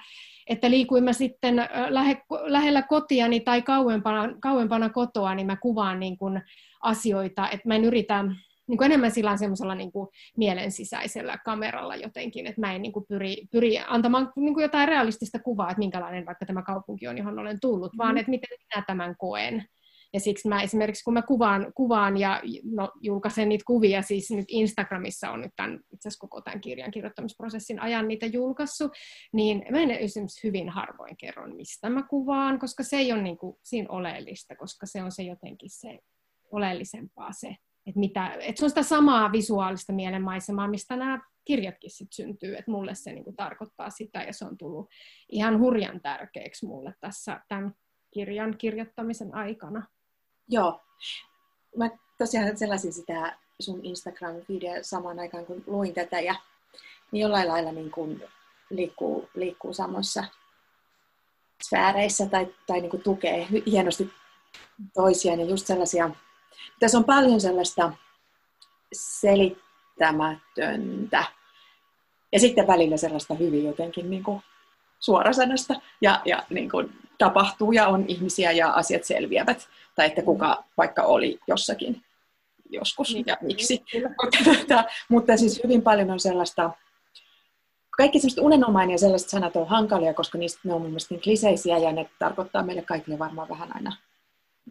[0.46, 1.56] että liikuin mä sitten
[1.88, 6.42] lähe, lähellä kotiani tai kauempana, kauempana kotoa, niin mä kuvaan niin kuin
[6.82, 8.24] asioita, että mä en yritä
[8.68, 12.92] niin kuin enemmän sillä semmoisella niin kuin mielen sisäisellä kameralla jotenkin, että mä en niin
[12.92, 17.18] kuin pyri, pyri antamaan niin kuin jotain realistista kuvaa, että minkälainen vaikka tämä kaupunki on,
[17.18, 17.98] johon olen tullut, mm.
[17.98, 19.64] vaan että miten minä tämän koen.
[20.12, 24.44] Ja siksi mä esimerkiksi, kun mä kuvaan, kuvaan ja no, julkaisen niitä kuvia, siis nyt
[24.48, 28.92] Instagramissa on nyt tämän, itse asiassa koko tämän kirjan kirjoittamisprosessin ajan niitä julkaissut,
[29.32, 33.38] niin mä en esimerkiksi hyvin harvoin kerron, mistä mä kuvaan, koska se ei ole niin
[33.38, 35.98] kuin, siinä oleellista, koska se on se jotenkin se
[36.50, 37.48] oleellisempaa se,
[37.86, 42.70] että, mitä, että se on sitä samaa visuaalista mielenmaisemaa, mistä nämä kirjatkin sit syntyy, että
[42.70, 44.88] mulle se niin kuin, tarkoittaa sitä, ja se on tullut
[45.28, 47.74] ihan hurjan tärkeäksi mulle tässä tämän
[48.14, 49.86] kirjan kirjoittamisen aikana.
[50.50, 50.80] Joo.
[51.76, 56.34] Mä tosiaan sellaisin sitä sun Instagram-videoa samaan aikaan, kun luin tätä, ja
[57.12, 58.22] niin jollain lailla niin kuin
[58.70, 60.24] liikkuu, liikkuu samoissa
[61.62, 64.10] sfääreissä tai, tai niin kuin tukee hienosti
[64.94, 66.10] toisiaan ja just sellaisia,
[66.80, 67.92] tässä on paljon sellaista
[68.92, 71.24] selittämätöntä
[72.32, 74.42] ja sitten välillä sellaista hyvin jotenkin niin kuin
[75.00, 79.68] suorasanasta ja, ja niin kuin tapahtuu ja on ihmisiä ja asiat selviävät.
[79.94, 82.02] Tai että kuka vaikka oli jossakin
[82.70, 83.84] joskus niin, ja miksi.
[84.22, 86.70] Mutta, tota, mutta siis hyvin paljon on sellaista,
[87.90, 91.22] kaikki sellaiset unenomainen ja sellaiset sanat on hankalia, koska niistä ne on mun mielestä niin
[91.22, 93.96] kliseisiä ja ne tarkoittaa meille kaikille varmaan vähän aina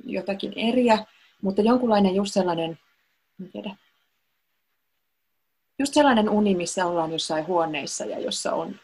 [0.03, 1.05] jotakin eriä.
[1.41, 2.79] Mutta jonkunlainen just sellainen,
[3.41, 3.75] en tiedä,
[5.79, 8.75] just sellainen uni, missä ollaan jossain huoneissa ja jossa on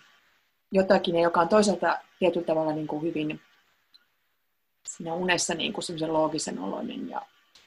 [0.72, 3.42] jotakin, joka on toisaalta tietyllä tavalla niin kuin hyvin
[4.88, 7.22] siinä unessa niin kuin semmoisen loogisen oloinen ja,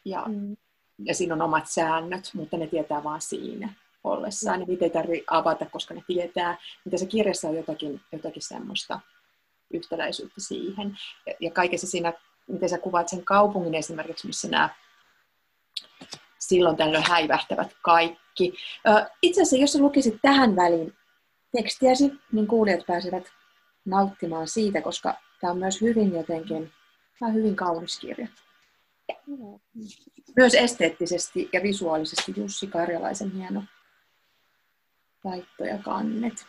[0.05, 0.57] ja, mm.
[1.05, 4.61] ja siinä on omat säännöt, mutta ne tietää vaan siinä ollessaan.
[4.61, 4.67] Mm.
[4.67, 6.59] Niitä ei tarvitse avata, koska ne tietää.
[6.85, 9.01] Mitä se kirjassa on jotakin, jotakin semmoista
[9.75, 10.99] yhtäläisyyttä siihen.
[11.27, 12.13] Ja, ja kaikessa siinä,
[12.49, 14.69] miten sä kuvaat sen kaupungin esimerkiksi, missä nämä
[16.39, 18.55] silloin tällöin häivähtävät kaikki.
[19.23, 20.95] Itse asiassa, jos sä lukisit tähän väliin
[21.57, 23.33] tekstiäsi, niin kuulijat pääsevät
[23.85, 26.73] nauttimaan siitä, koska tämä on myös hyvin jotenkin
[27.21, 28.29] Tämä on hyvin kaunis kirja.
[30.37, 33.63] Myös esteettisesti ja visuaalisesti Jussi Karjalaisen hieno
[35.23, 36.47] taitto ja kannet.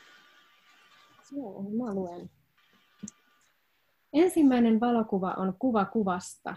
[1.32, 2.30] Joo, mä luen.
[4.14, 6.56] Ensimmäinen valokuva on kuva kuvasta.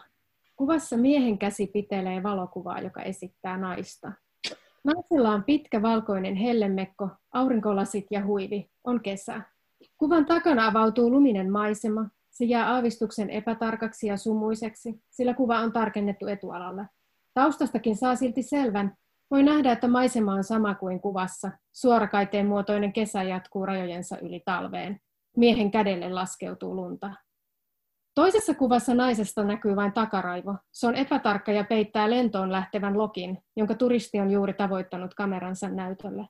[0.57, 4.13] Kuvassa miehen käsi pitelee valokuvaa, joka esittää naista.
[4.85, 8.71] Naisella on pitkä valkoinen hellemekko, aurinkolasit ja huivi.
[8.85, 9.43] On kesä.
[9.99, 16.27] Kuvan takana avautuu luminen maisema, se jää aavistuksen epätarkaksi ja sumuiseksi, sillä kuva on tarkennettu
[16.27, 16.87] etualalle.
[17.35, 18.97] Taustastakin saa silti selvän.
[19.31, 21.51] Voi nähdä, että maisema on sama kuin kuvassa.
[21.73, 25.01] Suorakaiteen muotoinen kesä jatkuu rajojensa yli talveen.
[25.37, 27.13] Miehen kädelle laskeutuu lunta.
[28.15, 30.57] Toisessa kuvassa naisesta näkyy vain takaraivo.
[30.73, 36.27] Se on epätarkka ja peittää lentoon lähtevän lokin, jonka turisti on juuri tavoittanut kameransa näytölle.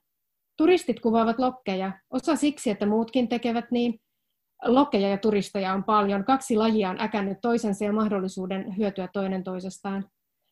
[0.57, 3.99] Turistit kuvaavat lokkeja, osa siksi, että muutkin tekevät niin,
[4.65, 6.23] Lokkeja ja turisteja on paljon.
[6.23, 10.05] Kaksi lajia on äkännyt toisensa ja mahdollisuuden hyötyä toinen toisestaan.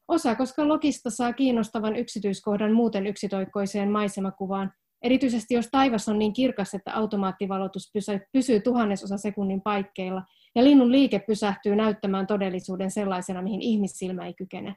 [0.07, 6.73] Osa, koska lokista saa kiinnostavan yksityiskohdan muuten yksitoikkoiseen maisemakuvaan, Erityisesti jos taivas on niin kirkas,
[6.73, 7.91] että automaattivalotus
[8.33, 10.23] pysyy tuhannesosa sekunnin paikkeilla
[10.55, 14.75] ja linnun liike pysähtyy näyttämään todellisuuden sellaisena, mihin ihmissilmä ei kykene.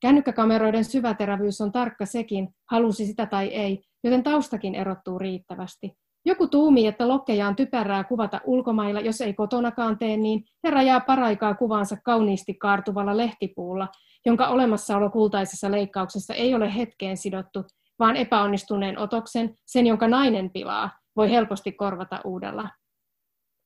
[0.00, 5.92] Kännykkäkameroiden syväterävyys on tarkka sekin, halusi sitä tai ei, joten taustakin erottuu riittävästi.
[6.28, 11.00] Joku tuumii, että lokkeja on typerää kuvata ulkomailla, jos ei kotonakaan tee niin, ja rajaa
[11.00, 13.88] paraikaa kuvaansa kauniisti kaartuvalla lehtipuulla,
[14.26, 17.64] jonka olemassaolo kultaisessa leikkauksessa ei ole hetkeen sidottu,
[17.98, 22.68] vaan epäonnistuneen otoksen, sen jonka nainen pilaa, voi helposti korvata uudella.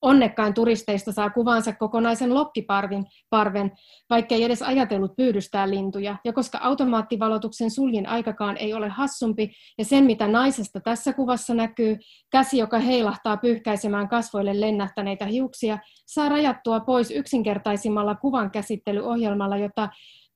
[0.03, 3.73] Onnekkain turisteista saa kuvansa kokonaisen lokkiparvin, parven,
[4.11, 10.05] vaikkei edes ajatellut pyydystää lintuja, ja koska automaattivalotuksen suljin aikakaan ei ole hassumpi, ja sen
[10.05, 11.99] mitä naisesta tässä kuvassa näkyy,
[12.31, 19.89] käsi, joka heilahtaa pyyhkäisemään kasvoille lennähtäneitä hiuksia, saa rajattua pois yksinkertaisimmalla kuvan käsittelyohjelmalla, jota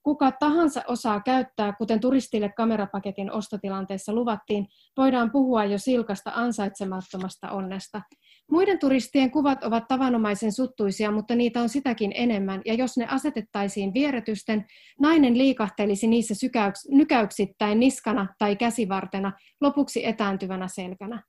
[0.02, 8.02] kuka tahansa osaa käyttää, kuten turistille kamerapaketin ostotilanteessa luvattiin, voidaan puhua jo silkasta ansaitsemattomasta onnesta.
[8.50, 13.94] Muiden turistien kuvat ovat tavanomaisen suttuisia, mutta niitä on sitäkin enemmän, ja jos ne asetettaisiin
[13.94, 14.64] vieretysten,
[15.00, 21.22] nainen liikahtelisi niissä sykäyks- nykäyksittäin niskana tai käsivartena, lopuksi etääntyvänä selkänä.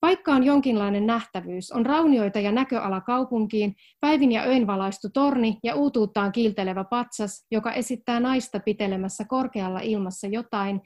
[0.00, 5.74] Paikka on jonkinlainen nähtävyys, on raunioita ja näköala kaupunkiin, päivin ja öin valaistu torni ja
[5.74, 10.80] uutuuttaan kiiltelevä patsas, joka esittää naista pitelemässä korkealla ilmassa jotain,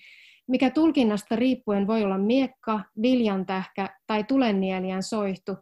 [0.49, 5.57] mikä tulkinnasta riippuen voi olla miekka, viljantähkä tai tulennielijän soihtu.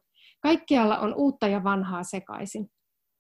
[0.47, 2.67] Kaikkialla on uutta ja vanhaa sekaisin.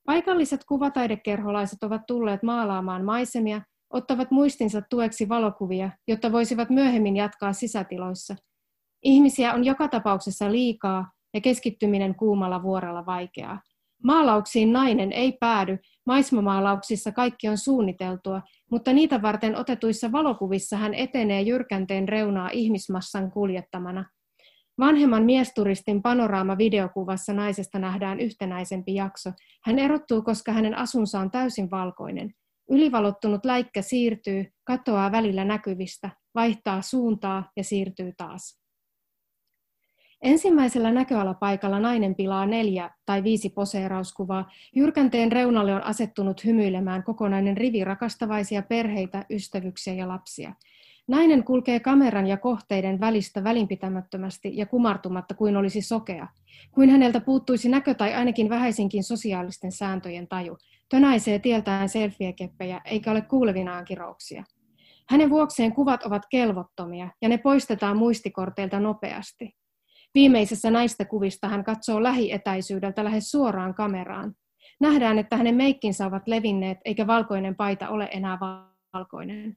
[0.06, 8.36] Paikalliset kuvataidekerholaiset ovat tulleet maalaamaan maisemia, ottavat muistinsa tueksi valokuvia, jotta voisivat myöhemmin jatkaa sisätiloissa–
[9.02, 13.60] Ihmisiä on joka tapauksessa liikaa ja keskittyminen kuumalla vuorella vaikeaa.
[14.04, 21.42] Maalauksiin nainen ei päädy, maismamaalauksissa kaikki on suunniteltua, mutta niitä varten otetuissa valokuvissa hän etenee
[21.42, 24.04] jyrkänteen reunaa ihmismassan kuljettamana.
[24.78, 29.30] Vanhemman miesturistin panoraama-videokuvassa naisesta nähdään yhtenäisempi jakso.
[29.64, 32.34] Hän erottuu, koska hänen asunsa on täysin valkoinen.
[32.70, 38.60] Ylivalottunut läikkä siirtyy, katoaa välillä näkyvistä, vaihtaa suuntaa ja siirtyy taas.
[40.22, 44.50] Ensimmäisellä näköalapaikalla nainen pilaa neljä tai viisi poseerauskuvaa.
[44.76, 50.54] Jyrkänteen reunalle on asettunut hymyilemään kokonainen rivi rakastavaisia perheitä, ystävyksiä ja lapsia.
[51.08, 56.28] Nainen kulkee kameran ja kohteiden välistä välinpitämättömästi ja kumartumatta kuin olisi sokea.
[56.70, 60.58] Kuin häneltä puuttuisi näkö tai ainakin vähäisinkin sosiaalisten sääntöjen taju.
[60.88, 64.44] Tönäisee tieltään selfiekeppejä eikä ole kuulevinaan kirouksia.
[65.08, 69.56] Hänen vuokseen kuvat ovat kelvottomia ja ne poistetaan muistikorteilta nopeasti.
[70.14, 74.34] Viimeisessä näistä kuvista hän katsoo lähietäisyydeltä lähes suoraan kameraan.
[74.80, 78.38] Nähdään, että hänen meikkinsä ovat levinneet, eikä valkoinen paita ole enää
[78.94, 79.56] valkoinen.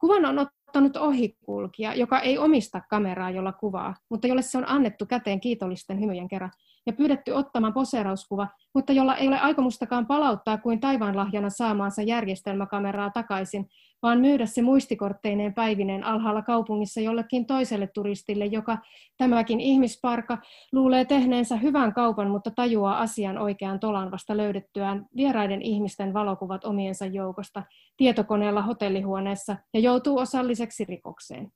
[0.00, 5.06] Kuvan on ottanut ohikulkija, joka ei omista kameraa, jolla kuvaa, mutta jolle se on annettu
[5.06, 6.50] käteen kiitollisten hymyjen kerran
[6.86, 13.68] ja pyydetty ottamaan poseerauskuva, mutta jolla ei ole aikomustakaan palauttaa kuin taivaanlahjana saamaansa järjestelmäkameraa takaisin,
[14.02, 18.78] vaan myydä se muistikortteineen päivineen alhaalla kaupungissa jollekin toiselle turistille, joka
[19.18, 20.38] tämäkin ihmisparka
[20.72, 27.06] luulee tehneensä hyvän kaupan, mutta tajuaa asian oikean tolan vasta löydettyään vieraiden ihmisten valokuvat omiensa
[27.06, 27.62] joukosta
[27.96, 31.52] tietokoneella hotellihuoneessa ja joutuu osalliseksi rikokseen.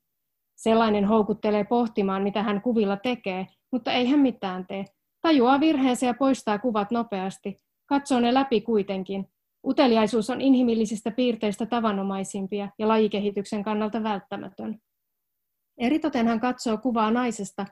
[0.55, 4.85] Sellainen houkuttelee pohtimaan, mitä hän kuvilla tekee, mutta ei hän mitään tee.
[5.25, 7.57] Tajuaa virheensä ja poistaa kuvat nopeasti.
[7.85, 9.25] Katsoo ne läpi kuitenkin,
[9.67, 14.79] Uteliaisuus on inhimillisistä piirteistä tavanomaisimpia ja lajikehityksen kannalta välttämätön.
[15.77, 17.65] Eritoten hän katsoo kuvaa naisesta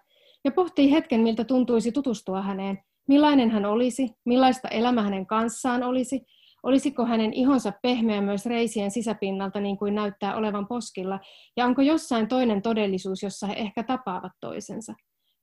[0.45, 6.22] ja pohtii hetken, miltä tuntuisi tutustua häneen, millainen hän olisi, millaista elämä hänen kanssaan olisi,
[6.64, 11.20] olisiko hänen ihonsa pehmeä myös reisien sisäpinnalta niin kuin näyttää olevan poskilla,
[11.58, 14.93] ja onko jossain toinen todellisuus, jossa he ehkä tapaavat toisensa.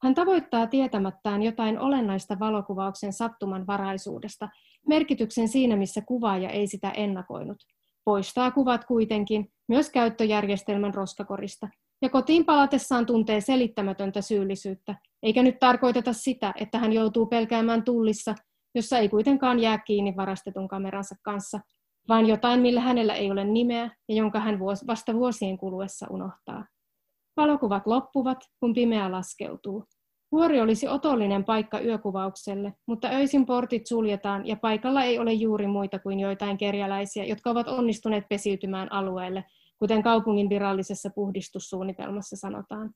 [0.02, 4.48] Hän tavoittaa tietämättään jotain olennaista valokuvauksen sattumanvaraisuudesta,
[4.86, 7.56] merkityksen siinä, missä kuvaaja ei sitä ennakoinut.
[8.04, 11.68] Poistaa kuvat kuitenkin, myös käyttöjärjestelmän roskakorista,
[12.02, 18.34] ja kotiin palatessaan tuntee selittämätöntä syyllisyyttä, eikä nyt tarkoiteta sitä, että hän joutuu pelkäämään tullissa,
[18.74, 21.60] jossa ei kuitenkaan jää kiinni varastetun kameransa kanssa,
[22.08, 26.66] vaan jotain, millä hänellä ei ole nimeä ja jonka hän vasta vuosien kuluessa unohtaa.
[27.40, 29.84] Valokuvat loppuvat, kun pimeä laskeutuu.
[30.32, 35.98] Vuori olisi otollinen paikka yökuvaukselle, mutta öisin portit suljetaan ja paikalla ei ole juuri muita
[35.98, 39.44] kuin joitain kerjäläisiä, jotka ovat onnistuneet pesiytymään alueelle,
[39.78, 42.90] kuten kaupungin virallisessa puhdistussuunnitelmassa sanotaan.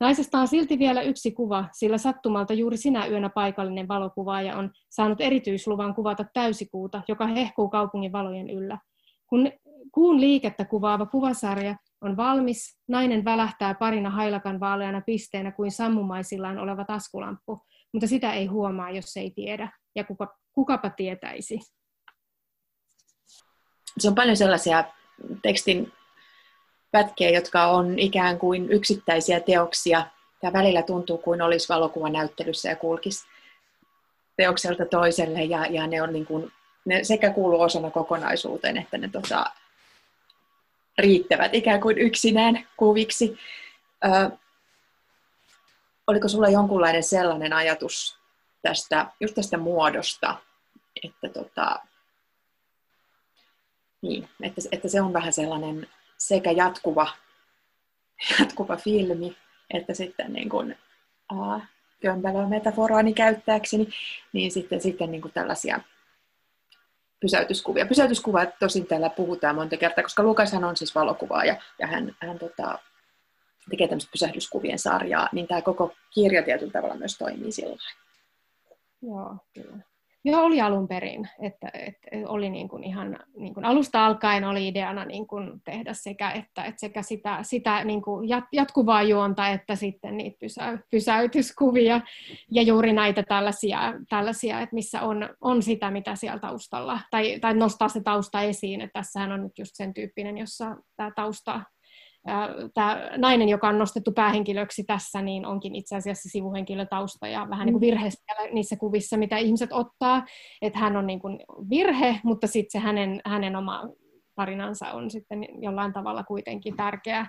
[0.00, 5.20] Naisesta on silti vielä yksi kuva, sillä sattumalta juuri sinä yönä paikallinen valokuvaaja on saanut
[5.20, 8.78] erityisluvan kuvata täysikuuta, joka hehkuu kaupungin valojen yllä.
[9.26, 9.50] Kun
[9.92, 12.78] kuun liikettä kuvaava kuvasarja on valmis.
[12.88, 19.16] Nainen välähtää parina hailakan vaaleana pisteenä kuin sammumaisillaan oleva taskulamppu, mutta sitä ei huomaa, jos
[19.16, 19.72] ei tiedä.
[19.94, 21.60] Ja kuka, kukapa tietäisi.
[23.98, 24.84] Se on paljon sellaisia
[25.42, 25.92] tekstin
[26.92, 30.06] pätkiä, jotka on ikään kuin yksittäisiä teoksia.
[30.40, 33.26] Tämä välillä tuntuu kuin olisi valokuvanäyttelyssä ja kulkisi
[34.36, 36.52] teokselta toiselle ja, ja ne on niin kuin,
[36.84, 39.50] ne sekä kuuluu osana kokonaisuuteen, että ne tota,
[40.98, 43.38] riittävät ikään kuin yksinään kuviksi.
[44.04, 44.30] Ö,
[46.06, 48.18] oliko sulla jonkunlainen sellainen ajatus
[48.62, 50.36] tästä, just tästä muodosta,
[51.04, 51.78] että, tota,
[54.02, 55.88] niin, että, että se on vähän sellainen
[56.18, 57.08] sekä jatkuva,
[58.40, 59.36] jatkuva filmi,
[59.70, 60.78] että sitten niin kuin,
[61.32, 61.62] uh,
[62.00, 63.88] kömpelöä metaforaani käyttääkseni,
[64.32, 65.80] niin sitten, sitten niin kuin tällaisia
[67.24, 67.86] pysäytyskuvia.
[67.86, 72.78] Pysäytyskuvat tosin täällä puhutaan monta kertaa, koska Lukashan on siis valokuvaaja ja hän, hän tota,
[73.70, 77.76] tekee tämmöistä pysähdyskuvien sarjaa, niin tämä koko kirja tietyllä tavalla myös toimii sillä
[79.02, 79.93] Joo, kyllä.
[80.26, 81.28] Joo, oli alun perin.
[81.42, 85.92] Että, että oli niin kuin ihan niin kuin alusta alkaen oli ideana niin kuin tehdä
[85.92, 92.00] sekä, että, että sekä sitä, sitä niin kuin jatkuvaa juonta että sitten niitä pysä, pysäytyskuvia
[92.50, 97.54] ja juuri näitä tällaisia, tällaisia että missä on, on sitä, mitä siellä taustalla, tai, tai
[97.54, 98.80] nostaa se tausta esiin.
[98.80, 101.60] Että tässähän on nyt just sen tyyppinen, jossa tämä tausta
[102.74, 107.72] tämä nainen, joka on nostettu päähenkilöksi tässä, niin onkin itse asiassa sivuhenkilötausta ja vähän niin
[107.72, 107.86] kuin mm.
[107.86, 108.08] virhe
[108.52, 110.24] niissä kuvissa, mitä ihmiset ottaa,
[110.62, 111.38] että hän on niin kuin
[111.70, 113.82] virhe, mutta sitten se hänen, hänen oma
[114.34, 117.26] tarinansa on sitten jollain tavalla kuitenkin tärkeä.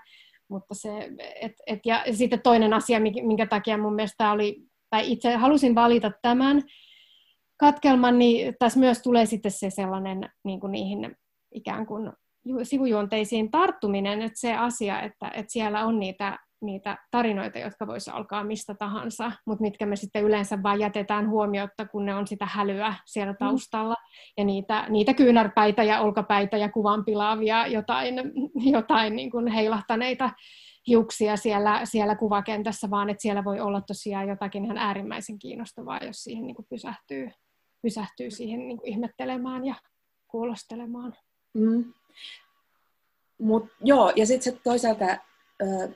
[0.50, 1.10] Mutta se,
[1.42, 6.12] et, et, ja sitten toinen asia, minkä takia mun mielestä oli, tai itse halusin valita
[6.22, 6.62] tämän
[7.58, 11.16] katkelman, niin tässä myös tulee sitten se sellainen niin kuin niihin
[11.54, 12.12] ikään kuin
[12.64, 18.44] sivujuonteisiin tarttuminen, että se asia, että, että siellä on niitä, niitä tarinoita, jotka voisi alkaa
[18.44, 22.94] mistä tahansa, mutta mitkä me sitten yleensä vain jätetään huomiotta, kun ne on sitä hälyä
[23.06, 23.38] siellä mm.
[23.38, 24.34] taustalla, mm.
[24.38, 28.16] ja niitä, niitä kyynärpäitä ja olkapäitä ja kuvanpilaavia, jotain,
[28.76, 30.30] jotain niin kuin heilahtaneita
[30.88, 36.24] hiuksia siellä, siellä kuvakentässä, vaan että siellä voi olla tosiaan jotakin ihan äärimmäisen kiinnostavaa, jos
[36.24, 37.30] siihen niin kuin pysähtyy,
[37.82, 39.76] pysähtyy siihen niin kuin ihmettelemään ja
[40.28, 41.14] kuulostelemaan.
[41.54, 41.94] Mm.
[43.38, 45.90] Mut, joo, ja sitten se toisaalta, äh,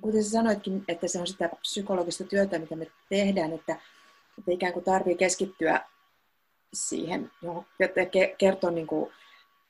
[0.00, 3.72] kuten sä sanoitkin, että se on sitä psykologista työtä, mitä me tehdään, että,
[4.38, 5.80] että ikään kuin tarvii keskittyä
[6.72, 7.30] siihen,
[7.80, 8.00] että
[8.38, 9.12] kertoa niin kuin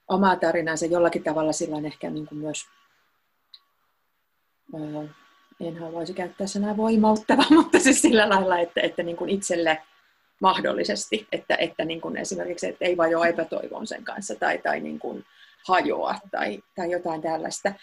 [0.09, 2.67] omaa tarinansa jollakin tavalla sillä ehkä niin kuin myös,
[4.75, 5.11] äh,
[5.61, 9.83] en haluaisi käyttää sanaa voimauttava, mutta siis sillä lailla, että, että niin kuin itselle
[10.41, 14.99] mahdollisesti, että, että niin kuin esimerkiksi että ei vajoa epätoivon sen kanssa tai, tai niin
[14.99, 15.25] kuin,
[15.69, 17.75] hajoa tai, tai jotain tällaista.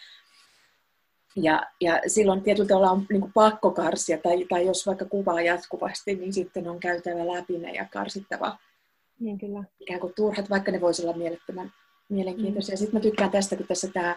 [1.36, 5.42] Ja, ja silloin tietyllä tavalla on niin kuin pakko karsia, tai, tai jos vaikka kuvaa
[5.42, 8.58] jatkuvasti, niin sitten on käytävä läpi ne ja karsittava
[9.20, 9.64] niin kyllä.
[9.80, 11.74] ikään kuin turhat, vaikka ne voisivat olla mielettömän
[12.10, 12.76] mielenkiintoisia.
[12.76, 12.78] Mm.
[12.78, 14.16] Sitten mä tykkään tästä, kun tässä tämä,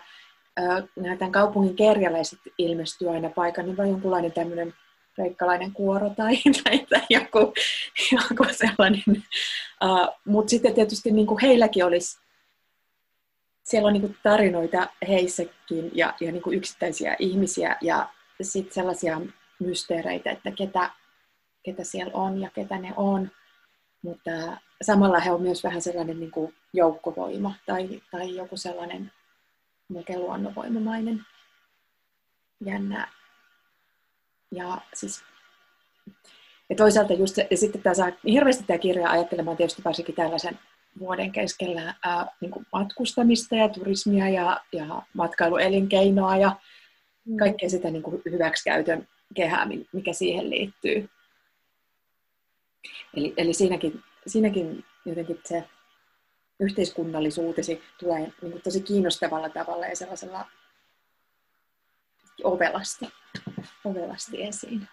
[1.19, 4.75] tämän kaupungin kerjäläiset ilmestyy aina paikan, niin on jonkunlainen tämmöinen
[5.15, 7.53] kreikkalainen kuoro tai, tai, tai joku,
[8.13, 9.03] joku sellainen.
[9.85, 12.24] Uh, Mutta sitten tietysti niin kuin heilläkin olisi
[13.65, 18.09] siellä on niin tarinoita heissäkin ja, ja niin yksittäisiä ihmisiä ja
[18.43, 19.21] sitten sellaisia
[19.59, 20.91] mysteereitä, että ketä,
[21.63, 23.31] ketä siellä on ja ketä ne on.
[24.03, 24.31] Mutta
[24.83, 29.13] samalla he on myös vähän sellainen niin kuin joukkovoima tai, tai joku sellainen
[29.89, 31.27] melkein luonnonvoimamainen
[32.65, 33.09] jännä.
[34.51, 35.25] Ja siis
[36.71, 40.59] ja toisaalta just, ja sitten tämä saa hirveästi tämä kirja ajattelemaan tietysti varsinkin tällaisen
[40.99, 46.57] vuoden keskellä ää, niin kuin matkustamista ja turismia ja, ja matkailuelinkeinoa ja
[47.25, 47.37] mm.
[47.37, 51.09] kaikkea sitä niin kuin hyväksikäytön kehää, mikä siihen liittyy.
[53.17, 55.65] Eli, eli siinäkin, siinäkin jotenkin se
[56.61, 60.47] yhteiskunnallisuutesi tulee niin kuin tosi kiinnostavalla tavalla ja sellaisella
[62.45, 63.09] ovelasti,
[63.85, 64.89] ovelasti esiin.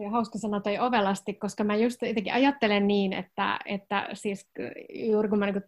[0.00, 4.50] Ja hauska sanoa toi ovelasti, koska mä just jotenkin ajattelen niin, että, että siis
[4.94, 5.62] juuri kun mä niin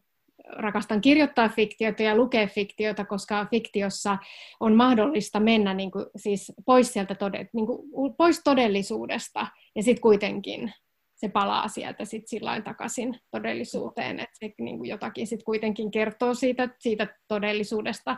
[0.48, 4.18] rakastan kirjoittaa fiktiota ja lukea fiktiota, koska fiktiossa
[4.60, 9.46] on mahdollista mennä niin kuin, siis pois, sieltä tode, niin kuin, pois todellisuudesta
[9.76, 10.72] ja sitten kuitenkin
[11.14, 16.34] se palaa sieltä sit sillä takaisin todellisuuteen, että se niin kuin jotakin sit kuitenkin kertoo
[16.34, 18.16] siitä, siitä todellisuudesta.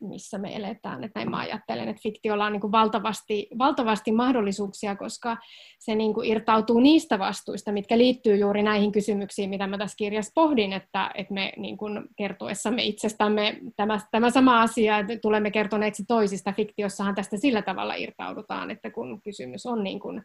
[0.00, 1.04] Missä me eletään.
[1.04, 5.36] Että näin mä ajattelen, että fiktiolla on niin kuin valtavasti, valtavasti mahdollisuuksia, koska
[5.78, 10.32] se niin kuin irtautuu niistä vastuista, mitkä liittyy juuri näihin kysymyksiin, mitä mä tässä kirjassa
[10.34, 16.04] pohdin, että, että me niin kuin kertoessamme itsestämme tämä, tämä sama asia, että tulemme kertoneeksi
[16.08, 16.52] toisista.
[16.52, 20.22] Fiktiossahan tästä sillä tavalla irtaudutaan, että kun kysymys on niin kuin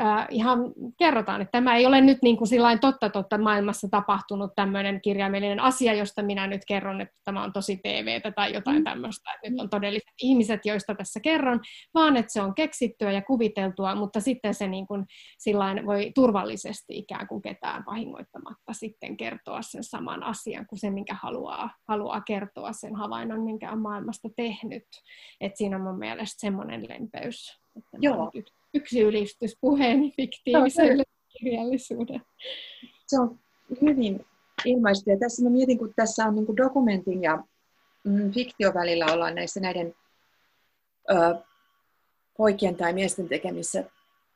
[0.00, 0.58] äh, ihan
[0.98, 5.60] kerrotaan, että tämä ei ole nyt niin kuin sillain totta totta maailmassa tapahtunut tämmöinen kirjaimellinen
[5.60, 8.84] asia, josta minä nyt kerron, että tämä on tosi TVtä tai jotain mm.
[8.84, 11.60] tämmöistä, että nyt on todelliset ihmiset, joista tässä kerron,
[11.94, 15.04] vaan että se on keksittyä ja kuviteltua, mutta sitten se niin kuin
[15.38, 21.16] sillain voi turvallisesti ikään kuin ketään vahingoittamatta sitten kertoa sen saman asian kuin se, minkä
[21.22, 24.86] haluaa, haluaa kertoa sen havainnon, minkä on maailmasta tehnyt.
[25.40, 27.60] Et siinä on mun mielestä semmoinen lempeys.
[27.76, 28.30] Että Joo
[28.74, 31.04] yksi ylistys puheen fiktiiviselle
[31.38, 32.22] kirjallisuudelle.
[33.06, 33.38] Se on
[33.82, 34.26] hyvin
[34.64, 35.10] ilmaistu.
[35.10, 37.44] Ja tässä mä mietin, kun tässä on niin dokumentin ja
[38.04, 39.94] mm, fiktion välillä ollaan näissä näiden
[41.10, 41.14] ö,
[42.36, 43.84] poikien tai miesten tekemissä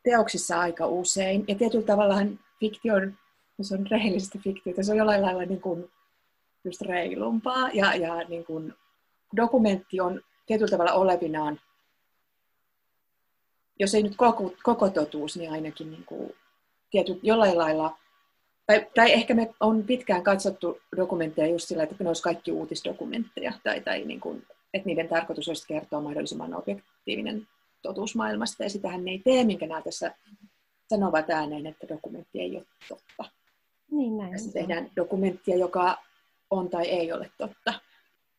[0.03, 1.45] teoksissa aika usein.
[1.49, 3.15] Ja tietyllä tavallahan fiktio on,
[3.63, 5.91] se on rehellistä fiktiota, se on jollain lailla niin kuin
[6.65, 7.71] just reilumpaa.
[7.73, 8.75] Ja, ja niin kuin
[9.37, 11.61] dokumentti on tietyllä tavalla olevinaan
[13.79, 16.35] jos ei nyt koko, koko totuus, niin ainakin niin kuin
[16.91, 17.99] tietyt, jollain lailla,
[18.67, 23.53] tai, tai ehkä me on pitkään katsottu dokumentteja just sillä, että ne olisi kaikki uutisdokumentteja,
[23.65, 27.49] tai, tai niin kuin, että niiden tarkoitus olisi kertoa mahdollisimman objektiivinen
[27.83, 30.15] totuus maailmasta, ja sitähän ne ei tee, minkä nämä tässä
[30.89, 33.25] sanovat ääneen, että dokumentti ei ole totta.
[33.91, 34.33] Niin näin.
[34.33, 35.99] Tässä tehdään dokumenttia, joka
[36.51, 37.75] on tai ei ole totta.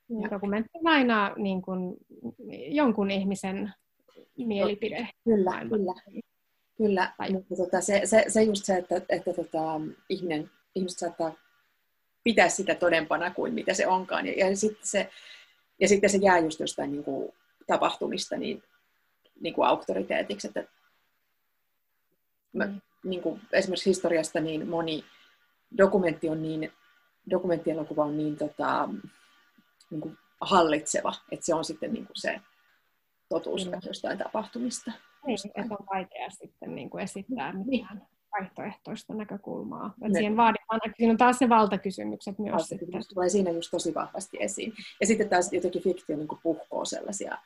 [0.09, 1.97] Niin, dokumentti on aina niin kuin,
[2.67, 3.73] jonkun ihmisen
[4.37, 5.07] mielipide.
[5.23, 5.93] Kyllä, kyllä.
[6.77, 7.31] Kyllä, tai...
[7.31, 11.33] mutta tota, se, se, se just se, että, että tota, ihminen, ihmiset saattaa
[12.23, 14.27] pitää sitä todempana kuin mitä se onkaan.
[14.27, 15.09] Ja, ja, sitten, se,
[15.79, 17.33] ja sitten se jää just jostain niin kuin,
[17.67, 18.63] tapahtumista niin,
[19.39, 20.47] niin kuin auktoriteetiksi.
[20.47, 20.63] Että
[22.53, 22.81] mä, mm.
[23.03, 25.03] niin kuin, esimerkiksi historiasta niin moni
[25.77, 26.71] dokumentti on niin,
[27.29, 28.89] dokumenttielokuva on niin, tota,
[29.89, 32.41] niin kuin hallitseva, että se on sitten niin kuin se
[33.33, 33.71] totuus mm.
[33.85, 34.91] jostain tapahtumista.
[35.25, 37.65] Niin, että on vaikea sitten niin kuin esittää niin.
[37.69, 38.07] mitään
[38.39, 39.93] vaihtoehtoista näkökulmaa.
[40.01, 40.09] Ne.
[40.13, 42.51] Siihen vaaditaan, siinä on taas ne valtakysymykset myös.
[42.51, 44.73] Valtakysymys tulee siinä just tosi vahvasti esiin.
[45.01, 47.37] Ja sitten taas jotenkin fiktio niin puhkoo sellaisia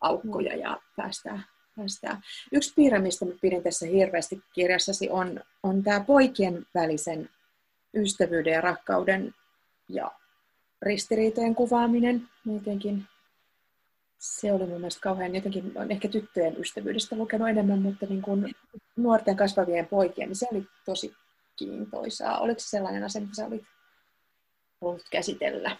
[0.00, 0.60] aukkoja mm.
[0.60, 1.42] ja päästää,
[1.76, 2.20] päästää.
[2.52, 7.30] Yksi piirre, mistä mä pidin tässä hirveästi kirjassasi, on, on tämä poikien välisen
[7.94, 9.34] ystävyyden ja rakkauden
[9.88, 10.10] ja
[10.82, 12.28] ristiriitojen kuvaaminen.
[12.46, 13.04] Jotenkin
[14.22, 18.54] se oli mun mielestä kauhean jotenkin, on ehkä tyttöjen ystävyydestä lukenut enemmän, mutta niin kuin
[18.96, 21.14] nuorten kasvavien poikien, niin se oli tosi
[21.56, 22.38] kiintoisaa.
[22.38, 23.64] Oliko se sellainen asia, mitä sä olit
[24.80, 25.76] halunnut käsitellä?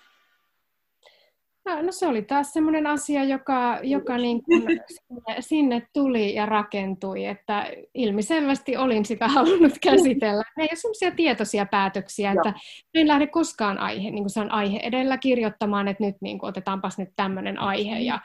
[1.65, 7.25] No se oli taas semmoinen asia, joka, joka niin kuin sinne, sinne tuli ja rakentui,
[7.25, 10.43] että ilmiselvästi olin sitä halunnut käsitellä.
[10.57, 12.61] Ne ei ole semmoisia tietoisia päätöksiä, että
[12.95, 16.49] en lähde koskaan aihe, niin kuin se on aihe edellä kirjoittamaan, että nyt niin kuin,
[16.49, 18.21] otetaanpas nyt tämmöinen aihe ja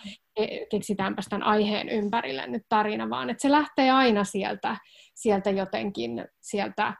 [0.71, 4.77] keksitäänpäs tämän aiheen ympärille nyt tarina, vaan että se lähtee aina sieltä,
[5.15, 6.93] sieltä jotenkin sieltä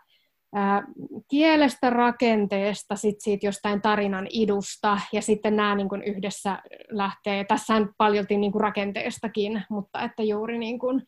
[1.30, 7.76] kielestä, rakenteesta, sit siitä jostain tarinan idusta, ja sitten nämä niin kuin yhdessä lähtee, tässä
[7.76, 11.02] on paljolti niin kuin rakenteestakin, mutta että juuri niin kuin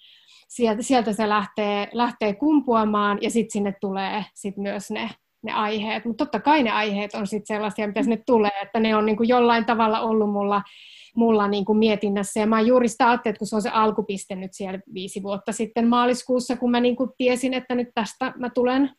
[0.47, 5.09] sieltä, sieltä se lähtee, lähtee kumpuamaan, ja sitten sinne tulee sit myös ne,
[5.43, 8.95] ne aiheet, mutta totta kai ne aiheet on sitten sellaisia, mitä sinne tulee, että ne
[8.95, 10.61] on niin kuin jollain tavalla ollut mulla
[11.15, 12.39] mulla niin kuin mietinnässä.
[12.39, 15.51] Ja mä juuri sitä ajattelin, että kun se on se alkupiste nyt siellä viisi vuotta
[15.51, 18.91] sitten maaliskuussa, kun mä niin kuin tiesin, että nyt tästä mä tulen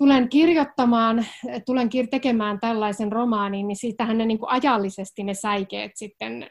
[0.00, 1.26] tulen kirjoittamaan,
[1.66, 6.46] tulen tekemään tällaisen romaanin, niin siitähän ne niin kuin ajallisesti ne säikeet sitten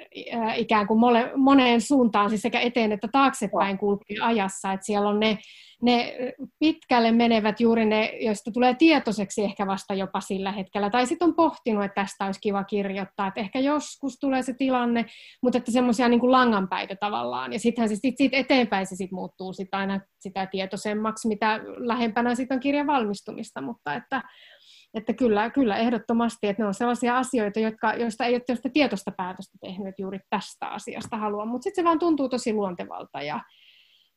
[0.55, 5.19] ikään kuin mole, moneen suuntaan, siis sekä eteen että taaksepäin kulkee ajassa, että siellä on
[5.19, 5.37] ne
[5.81, 6.13] ne
[6.59, 11.35] pitkälle menevät juuri ne, joista tulee tietoiseksi ehkä vasta jopa sillä hetkellä, tai sitten on
[11.35, 15.05] pohtinut, että tästä olisi kiva kirjoittaa, että ehkä joskus tulee se tilanne,
[15.43, 19.53] mutta että semmoisia niin langanpäitä tavallaan, ja sittenhän se sit, siitä eteenpäin se sit muuttuu
[19.53, 24.23] sit aina sitä tietoisemmaksi, mitä lähempänä sitten on kirjan valmistumista, mutta että,
[24.93, 29.11] että kyllä, kyllä ehdottomasti, että ne on sellaisia asioita, jotka, joista ei ole sitä tietoista
[29.17, 33.39] päätöstä tehnyt, että juuri tästä asiasta haluan, mutta sitten se vaan tuntuu tosi luontevalta ja,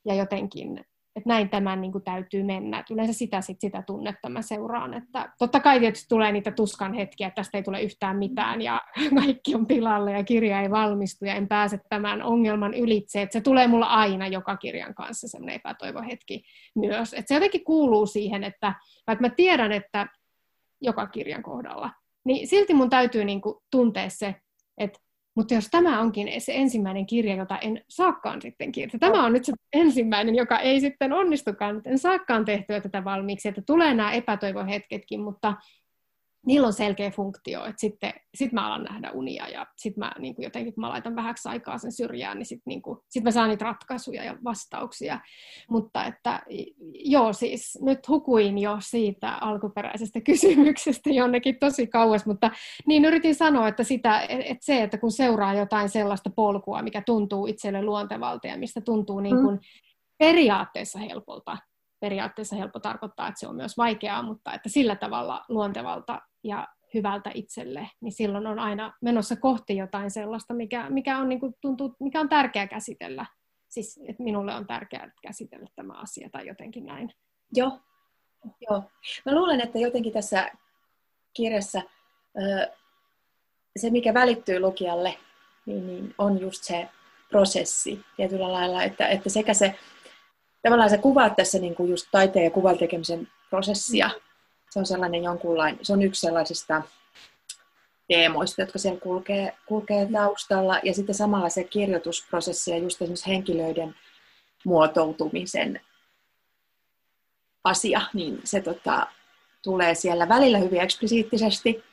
[0.06, 0.84] ja jotenkin
[1.16, 2.78] että näin tämän niin kuin täytyy mennä.
[2.78, 4.94] Et yleensä sitä, sit, sitä tunnetta mä seuraan.
[4.94, 8.80] Että totta kai tietysti tulee niitä tuskan hetkiä, että tästä ei tule yhtään mitään ja
[9.20, 13.22] kaikki on pilalle ja kirja ei valmistu ja en pääse tämän ongelman ylitse.
[13.22, 16.42] Et se tulee mulla aina joka kirjan kanssa semmoinen epätoivohetki
[16.74, 17.14] myös.
[17.14, 18.74] Et se jotenkin kuuluu siihen, että
[19.06, 20.06] vaikka mä tiedän, että
[20.80, 21.90] joka kirjan kohdalla,
[22.24, 24.34] niin silti mun täytyy niin kuin tuntea se,
[24.78, 24.98] että
[25.36, 29.44] Mutta jos tämä onkin se ensimmäinen kirja, jota en saakaan sitten kirjoittaa, tämä on nyt
[29.44, 35.20] se ensimmäinen, joka ei sitten onnistukaan, en saakaan tehtyä tätä valmiiksi, että tulee nämä epätoivohetketkin,
[35.20, 35.54] mutta
[36.46, 40.34] niillä on selkeä funktio, että sitten sit mä alan nähdä unia ja sitten mä niin
[40.34, 43.30] kuin jotenkin, kun mä laitan vähäksi aikaa sen syrjään, niin sitten niin kuin, sit mä
[43.30, 45.20] saan niitä ratkaisuja ja vastauksia.
[45.70, 46.42] Mutta että
[46.94, 52.50] joo, siis nyt hukuin jo siitä alkuperäisestä kysymyksestä jonnekin tosi kauas, mutta
[52.86, 57.46] niin yritin sanoa, että, sitä, että se, että kun seuraa jotain sellaista polkua, mikä tuntuu
[57.46, 59.60] itselle luontevalta ja mistä tuntuu niin kuin
[60.18, 61.58] periaatteessa helpolta,
[62.00, 67.30] periaatteessa helppo tarkoittaa, että se on myös vaikeaa, mutta että sillä tavalla luontevalta ja hyvältä
[67.34, 71.96] itselle, niin silloin on aina menossa kohti jotain sellaista, mikä, mikä, on, niin kuin, tuntuu,
[72.00, 73.26] mikä on tärkeää käsitellä.
[73.68, 77.14] Siis, että minulle on tärkeää käsitellä tämä asia tai jotenkin näin.
[77.52, 77.78] Joo.
[78.70, 78.82] Joo.
[79.26, 80.50] Mä luulen, että jotenkin tässä
[81.34, 81.82] kirjassa
[83.76, 85.18] se, mikä välittyy lukijalle,
[85.66, 86.88] niin, niin on just se
[87.28, 89.74] prosessi tietyllä lailla, että, että sekä se,
[90.62, 94.31] tavallaan sä kuvaat tässä niin kuin just taiteen ja kuvan tekemisen prosessia, mm
[94.72, 96.82] se on sellainen jonkunlainen, se on yksi sellaisista
[98.08, 100.80] teemoista, jotka siellä kulkee, kulkee taustalla.
[100.82, 103.94] Ja sitten samalla se kirjoitusprosessi ja just esimerkiksi henkilöiden
[104.64, 105.80] muotoutumisen
[107.64, 109.06] asia, niin se tota,
[109.62, 111.84] tulee siellä välillä hyvin eksplisiittisesti.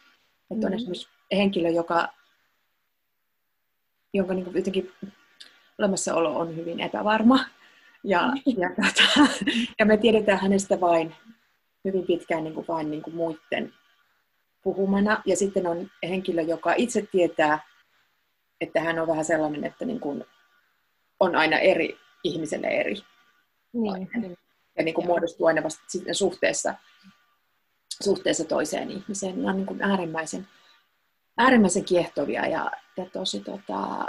[0.52, 0.76] Että on mm.
[0.76, 2.14] esimerkiksi henkilö, joka,
[4.14, 4.92] jonka niin jotenkin
[5.80, 7.46] olemassaolo on hyvin epävarma.
[8.04, 8.22] Ja,
[8.58, 9.30] ja, tota,
[9.80, 11.16] ja me tiedetään hänestä vain
[11.86, 13.74] hyvin pitkään niin kuin vain niin kuin muiden
[14.64, 15.22] puhumana.
[15.26, 17.60] Ja sitten on henkilö, joka itse tietää,
[18.62, 20.26] että hän on vähän sellainen, että niin kuin
[21.20, 22.96] on aina eri ihmiselle eri.
[23.74, 24.10] Niin.
[24.78, 26.74] Ja niin kuin muodostuu aina vasta sitten suhteessa,
[28.04, 29.44] suhteessa toiseen ihmiseen.
[29.44, 30.48] Ne on niin kuin äärimmäisen,
[31.38, 34.06] äärimmäisen kiehtovia ja, ja tosi tota,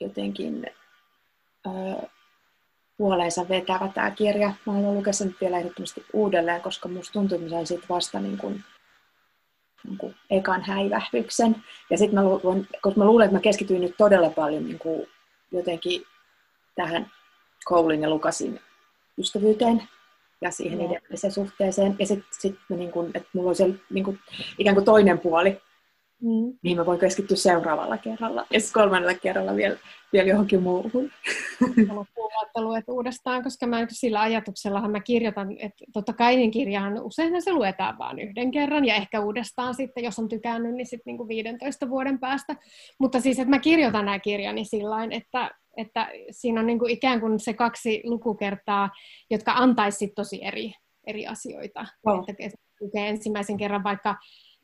[0.00, 0.66] jotenkin
[1.66, 2.08] öö,
[3.00, 4.52] puoleensa vetävä tämä kirja.
[4.66, 8.20] Mä haluan lukea sen vielä ehdottomasti uudelleen, koska musta tuntuu, että mä sain siitä vasta
[8.20, 8.64] niin kuin,
[9.88, 11.56] niin kuin ekan häivähdyksen.
[11.90, 15.06] Ja sitten mä, luulen, koska mä luulen, että mä keskityin nyt todella paljon niin kuin
[15.52, 16.02] jotenkin
[16.74, 17.10] tähän
[17.64, 18.60] Koulin ja Lukasin
[19.18, 19.82] ystävyyteen
[20.40, 20.84] ja siihen no.
[20.84, 21.96] ideaaliseen suhteeseen.
[21.98, 24.18] Ja sitten sit niin kuin, että mulla on se niin kuin,
[24.58, 25.60] ikään kuin toinen puoli,
[26.22, 26.58] Mm.
[26.62, 28.46] Niin mä voin keskittyä seuraavalla kerralla.
[28.50, 29.76] Ja sitten kolmannella kerralla vielä,
[30.12, 31.10] vielä johonkin muuhun.
[32.54, 37.42] Mä luet uudestaan, koska mä sillä ajatuksellahan mä kirjoitan, että totta kai niin kirjahan usein
[37.42, 41.28] se luetaan vain yhden kerran ja ehkä uudestaan sitten, jos on tykännyt, niin sitten niin
[41.28, 42.56] 15 vuoden päästä.
[42.98, 47.20] Mutta siis, että mä kirjoitan nämä kirjani sillä että, että siinä on niin kuin ikään
[47.20, 48.90] kuin se kaksi lukukertaa,
[49.30, 50.72] jotka antaisi tosi eri,
[51.06, 51.86] eri asioita.
[52.06, 52.24] Oh.
[52.28, 54.16] Että lukee ensimmäisen kerran vaikka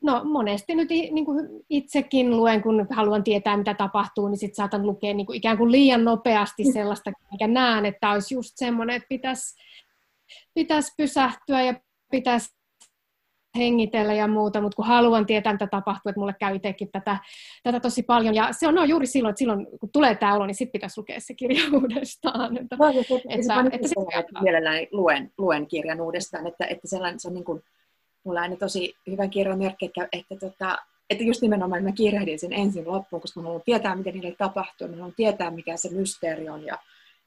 [0.03, 4.85] No monesti nyt niin kuin itsekin luen, kun haluan tietää, mitä tapahtuu, niin sitten saatan
[4.85, 6.73] lukea niin kuin ikään kuin liian nopeasti mm.
[6.73, 9.55] sellaista, mikä näen, että olisi just semmoinen, että pitäisi,
[10.53, 11.73] pitäisi pysähtyä ja
[12.11, 12.57] pitäisi
[13.57, 17.17] hengitellä ja muuta, mutta kun haluan tietää, mitä tapahtuu, että mulle käy itsekin tätä,
[17.63, 18.35] tätä tosi paljon.
[18.35, 20.99] Ja se on no, juuri silloin, että silloin kun tulee tämä olo, niin sitten pitäisi
[20.99, 22.57] lukea se kirja uudestaan.
[22.57, 27.27] Että, no, että, että, että, että mielelläni luen, luen kirjan uudestaan, että, että sellainen, se
[27.27, 27.61] on niin kuin,
[28.27, 30.77] mulla on tosi hyvä kirjamerkki, että, että, tota,
[31.09, 34.87] että just nimenomaan mä kirjahdin sen ensin loppuun, koska mä haluan tietää, mitä niille tapahtuu,
[34.87, 36.77] mä haluan tietää, mikä se mysteeri on, ja,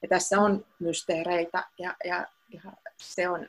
[0.01, 2.61] ja tässä on mysteereitä, ja, ja, ja
[2.97, 3.47] se on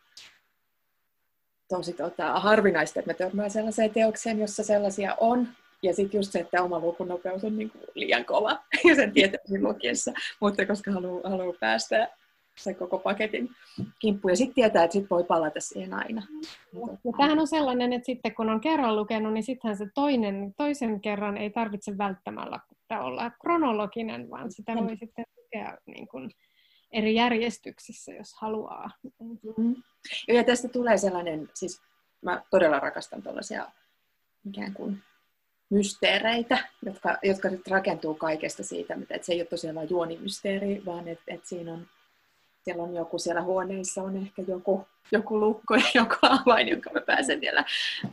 [1.69, 5.49] tosi tota, harvinaista, että mä törmään sellaiseen teokseen, jossa sellaisia on,
[5.83, 10.13] ja sitten just se, että oma lukunopeus on niinku liian kova, ja sen tietää lukiessa,
[10.41, 12.09] mutta koska haluaa haluu päästä
[12.57, 13.51] se koko paketin
[13.99, 14.29] kimppu.
[14.29, 16.23] Ja sitten tietää, että sit voi palata siihen aina.
[17.05, 21.01] Ja tämähän on sellainen, että sitten kun on kerran lukenut, niin sittenhän se toinen, toisen
[21.01, 22.61] kerran ei tarvitse välttämällä
[23.01, 26.31] olla kronologinen, vaan sitä voi sitten lukea niin kuin
[26.93, 28.91] eri järjestyksissä, jos haluaa.
[29.21, 29.75] Mm-hmm.
[30.29, 31.83] Ja tästä tulee sellainen, siis
[32.23, 33.69] mä todella rakastan tällaisia
[34.49, 35.03] ikään kuin
[35.71, 41.09] mysteereitä, jotka, jotka nyt rakentuu kaikesta siitä, että se ei ole tosiaan vain juonimysteeri, vaan
[41.09, 41.87] että, että siinä on
[42.65, 47.01] siellä on joku siellä huoneessa, on ehkä joku, joku lukko ja joku avain, jonka mä
[47.01, 47.65] pääsen vielä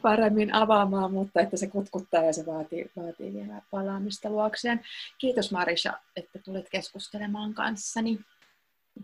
[0.01, 4.81] paremmin avaamaan, mutta että se kutkuttaa ja se vaatii, vaatii vielä palaamista luokseen.
[5.17, 8.19] Kiitos Marisha, että tulit keskustelemaan kanssani.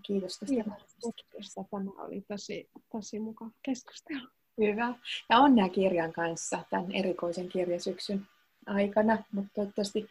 [0.03, 0.55] Kiitos tästä.
[0.55, 1.53] Kiitos.
[1.71, 4.27] Tämä oli tosi, tosi mukava keskustelu.
[4.57, 4.93] Hyvä.
[5.29, 8.27] Ja onnea kirjan kanssa tämän erikoisen kirjasyksyn
[8.65, 10.09] aikana, mutta toivottavasti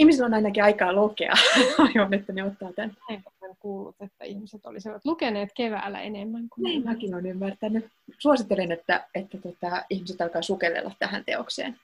[0.00, 1.32] ihmisillä on ainakin aikaa lukea.
[1.78, 2.96] Aion, että ne ottaa tämän.
[3.40, 6.64] Olen kuullut, että ihmiset olisivat lukeneet keväällä enemmän kuin...
[6.64, 7.86] Niin, mäkin olen ymmärtänyt.
[8.18, 11.76] Suosittelen, että, että tota, ihmiset alkaa sukellella tähän teokseen.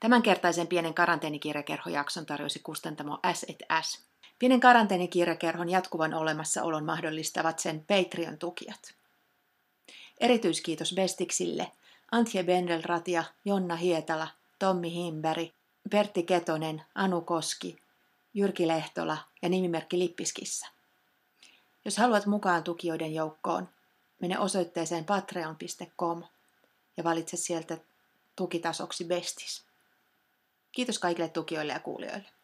[0.00, 4.06] Tämänkertaisen pienen karanteenikirjakerhojakson tarjosi kustantamo S&S.
[4.38, 8.94] Pienen karanteenikirjakerhon jatkuvan olemassaolon mahdollistavat sen Patreon-tukijat.
[10.20, 11.72] Erityiskiitos Bestiksille,
[12.12, 15.48] Antje Bendelratia, Jonna Hietala, Tommi Himberg,
[15.90, 17.76] Pertti Ketonen, Anu Koski,
[18.34, 20.66] Jyrki Lehtola ja nimimerkki Lippiskissa.
[21.84, 23.68] Jos haluat mukaan tukijoiden joukkoon,
[24.20, 26.22] mene osoitteeseen patreon.com
[26.96, 27.78] ja valitse sieltä
[28.36, 29.64] tukitasoksi Bestis.
[30.72, 32.35] Kiitos kaikille tukijoille ja kuulijoille.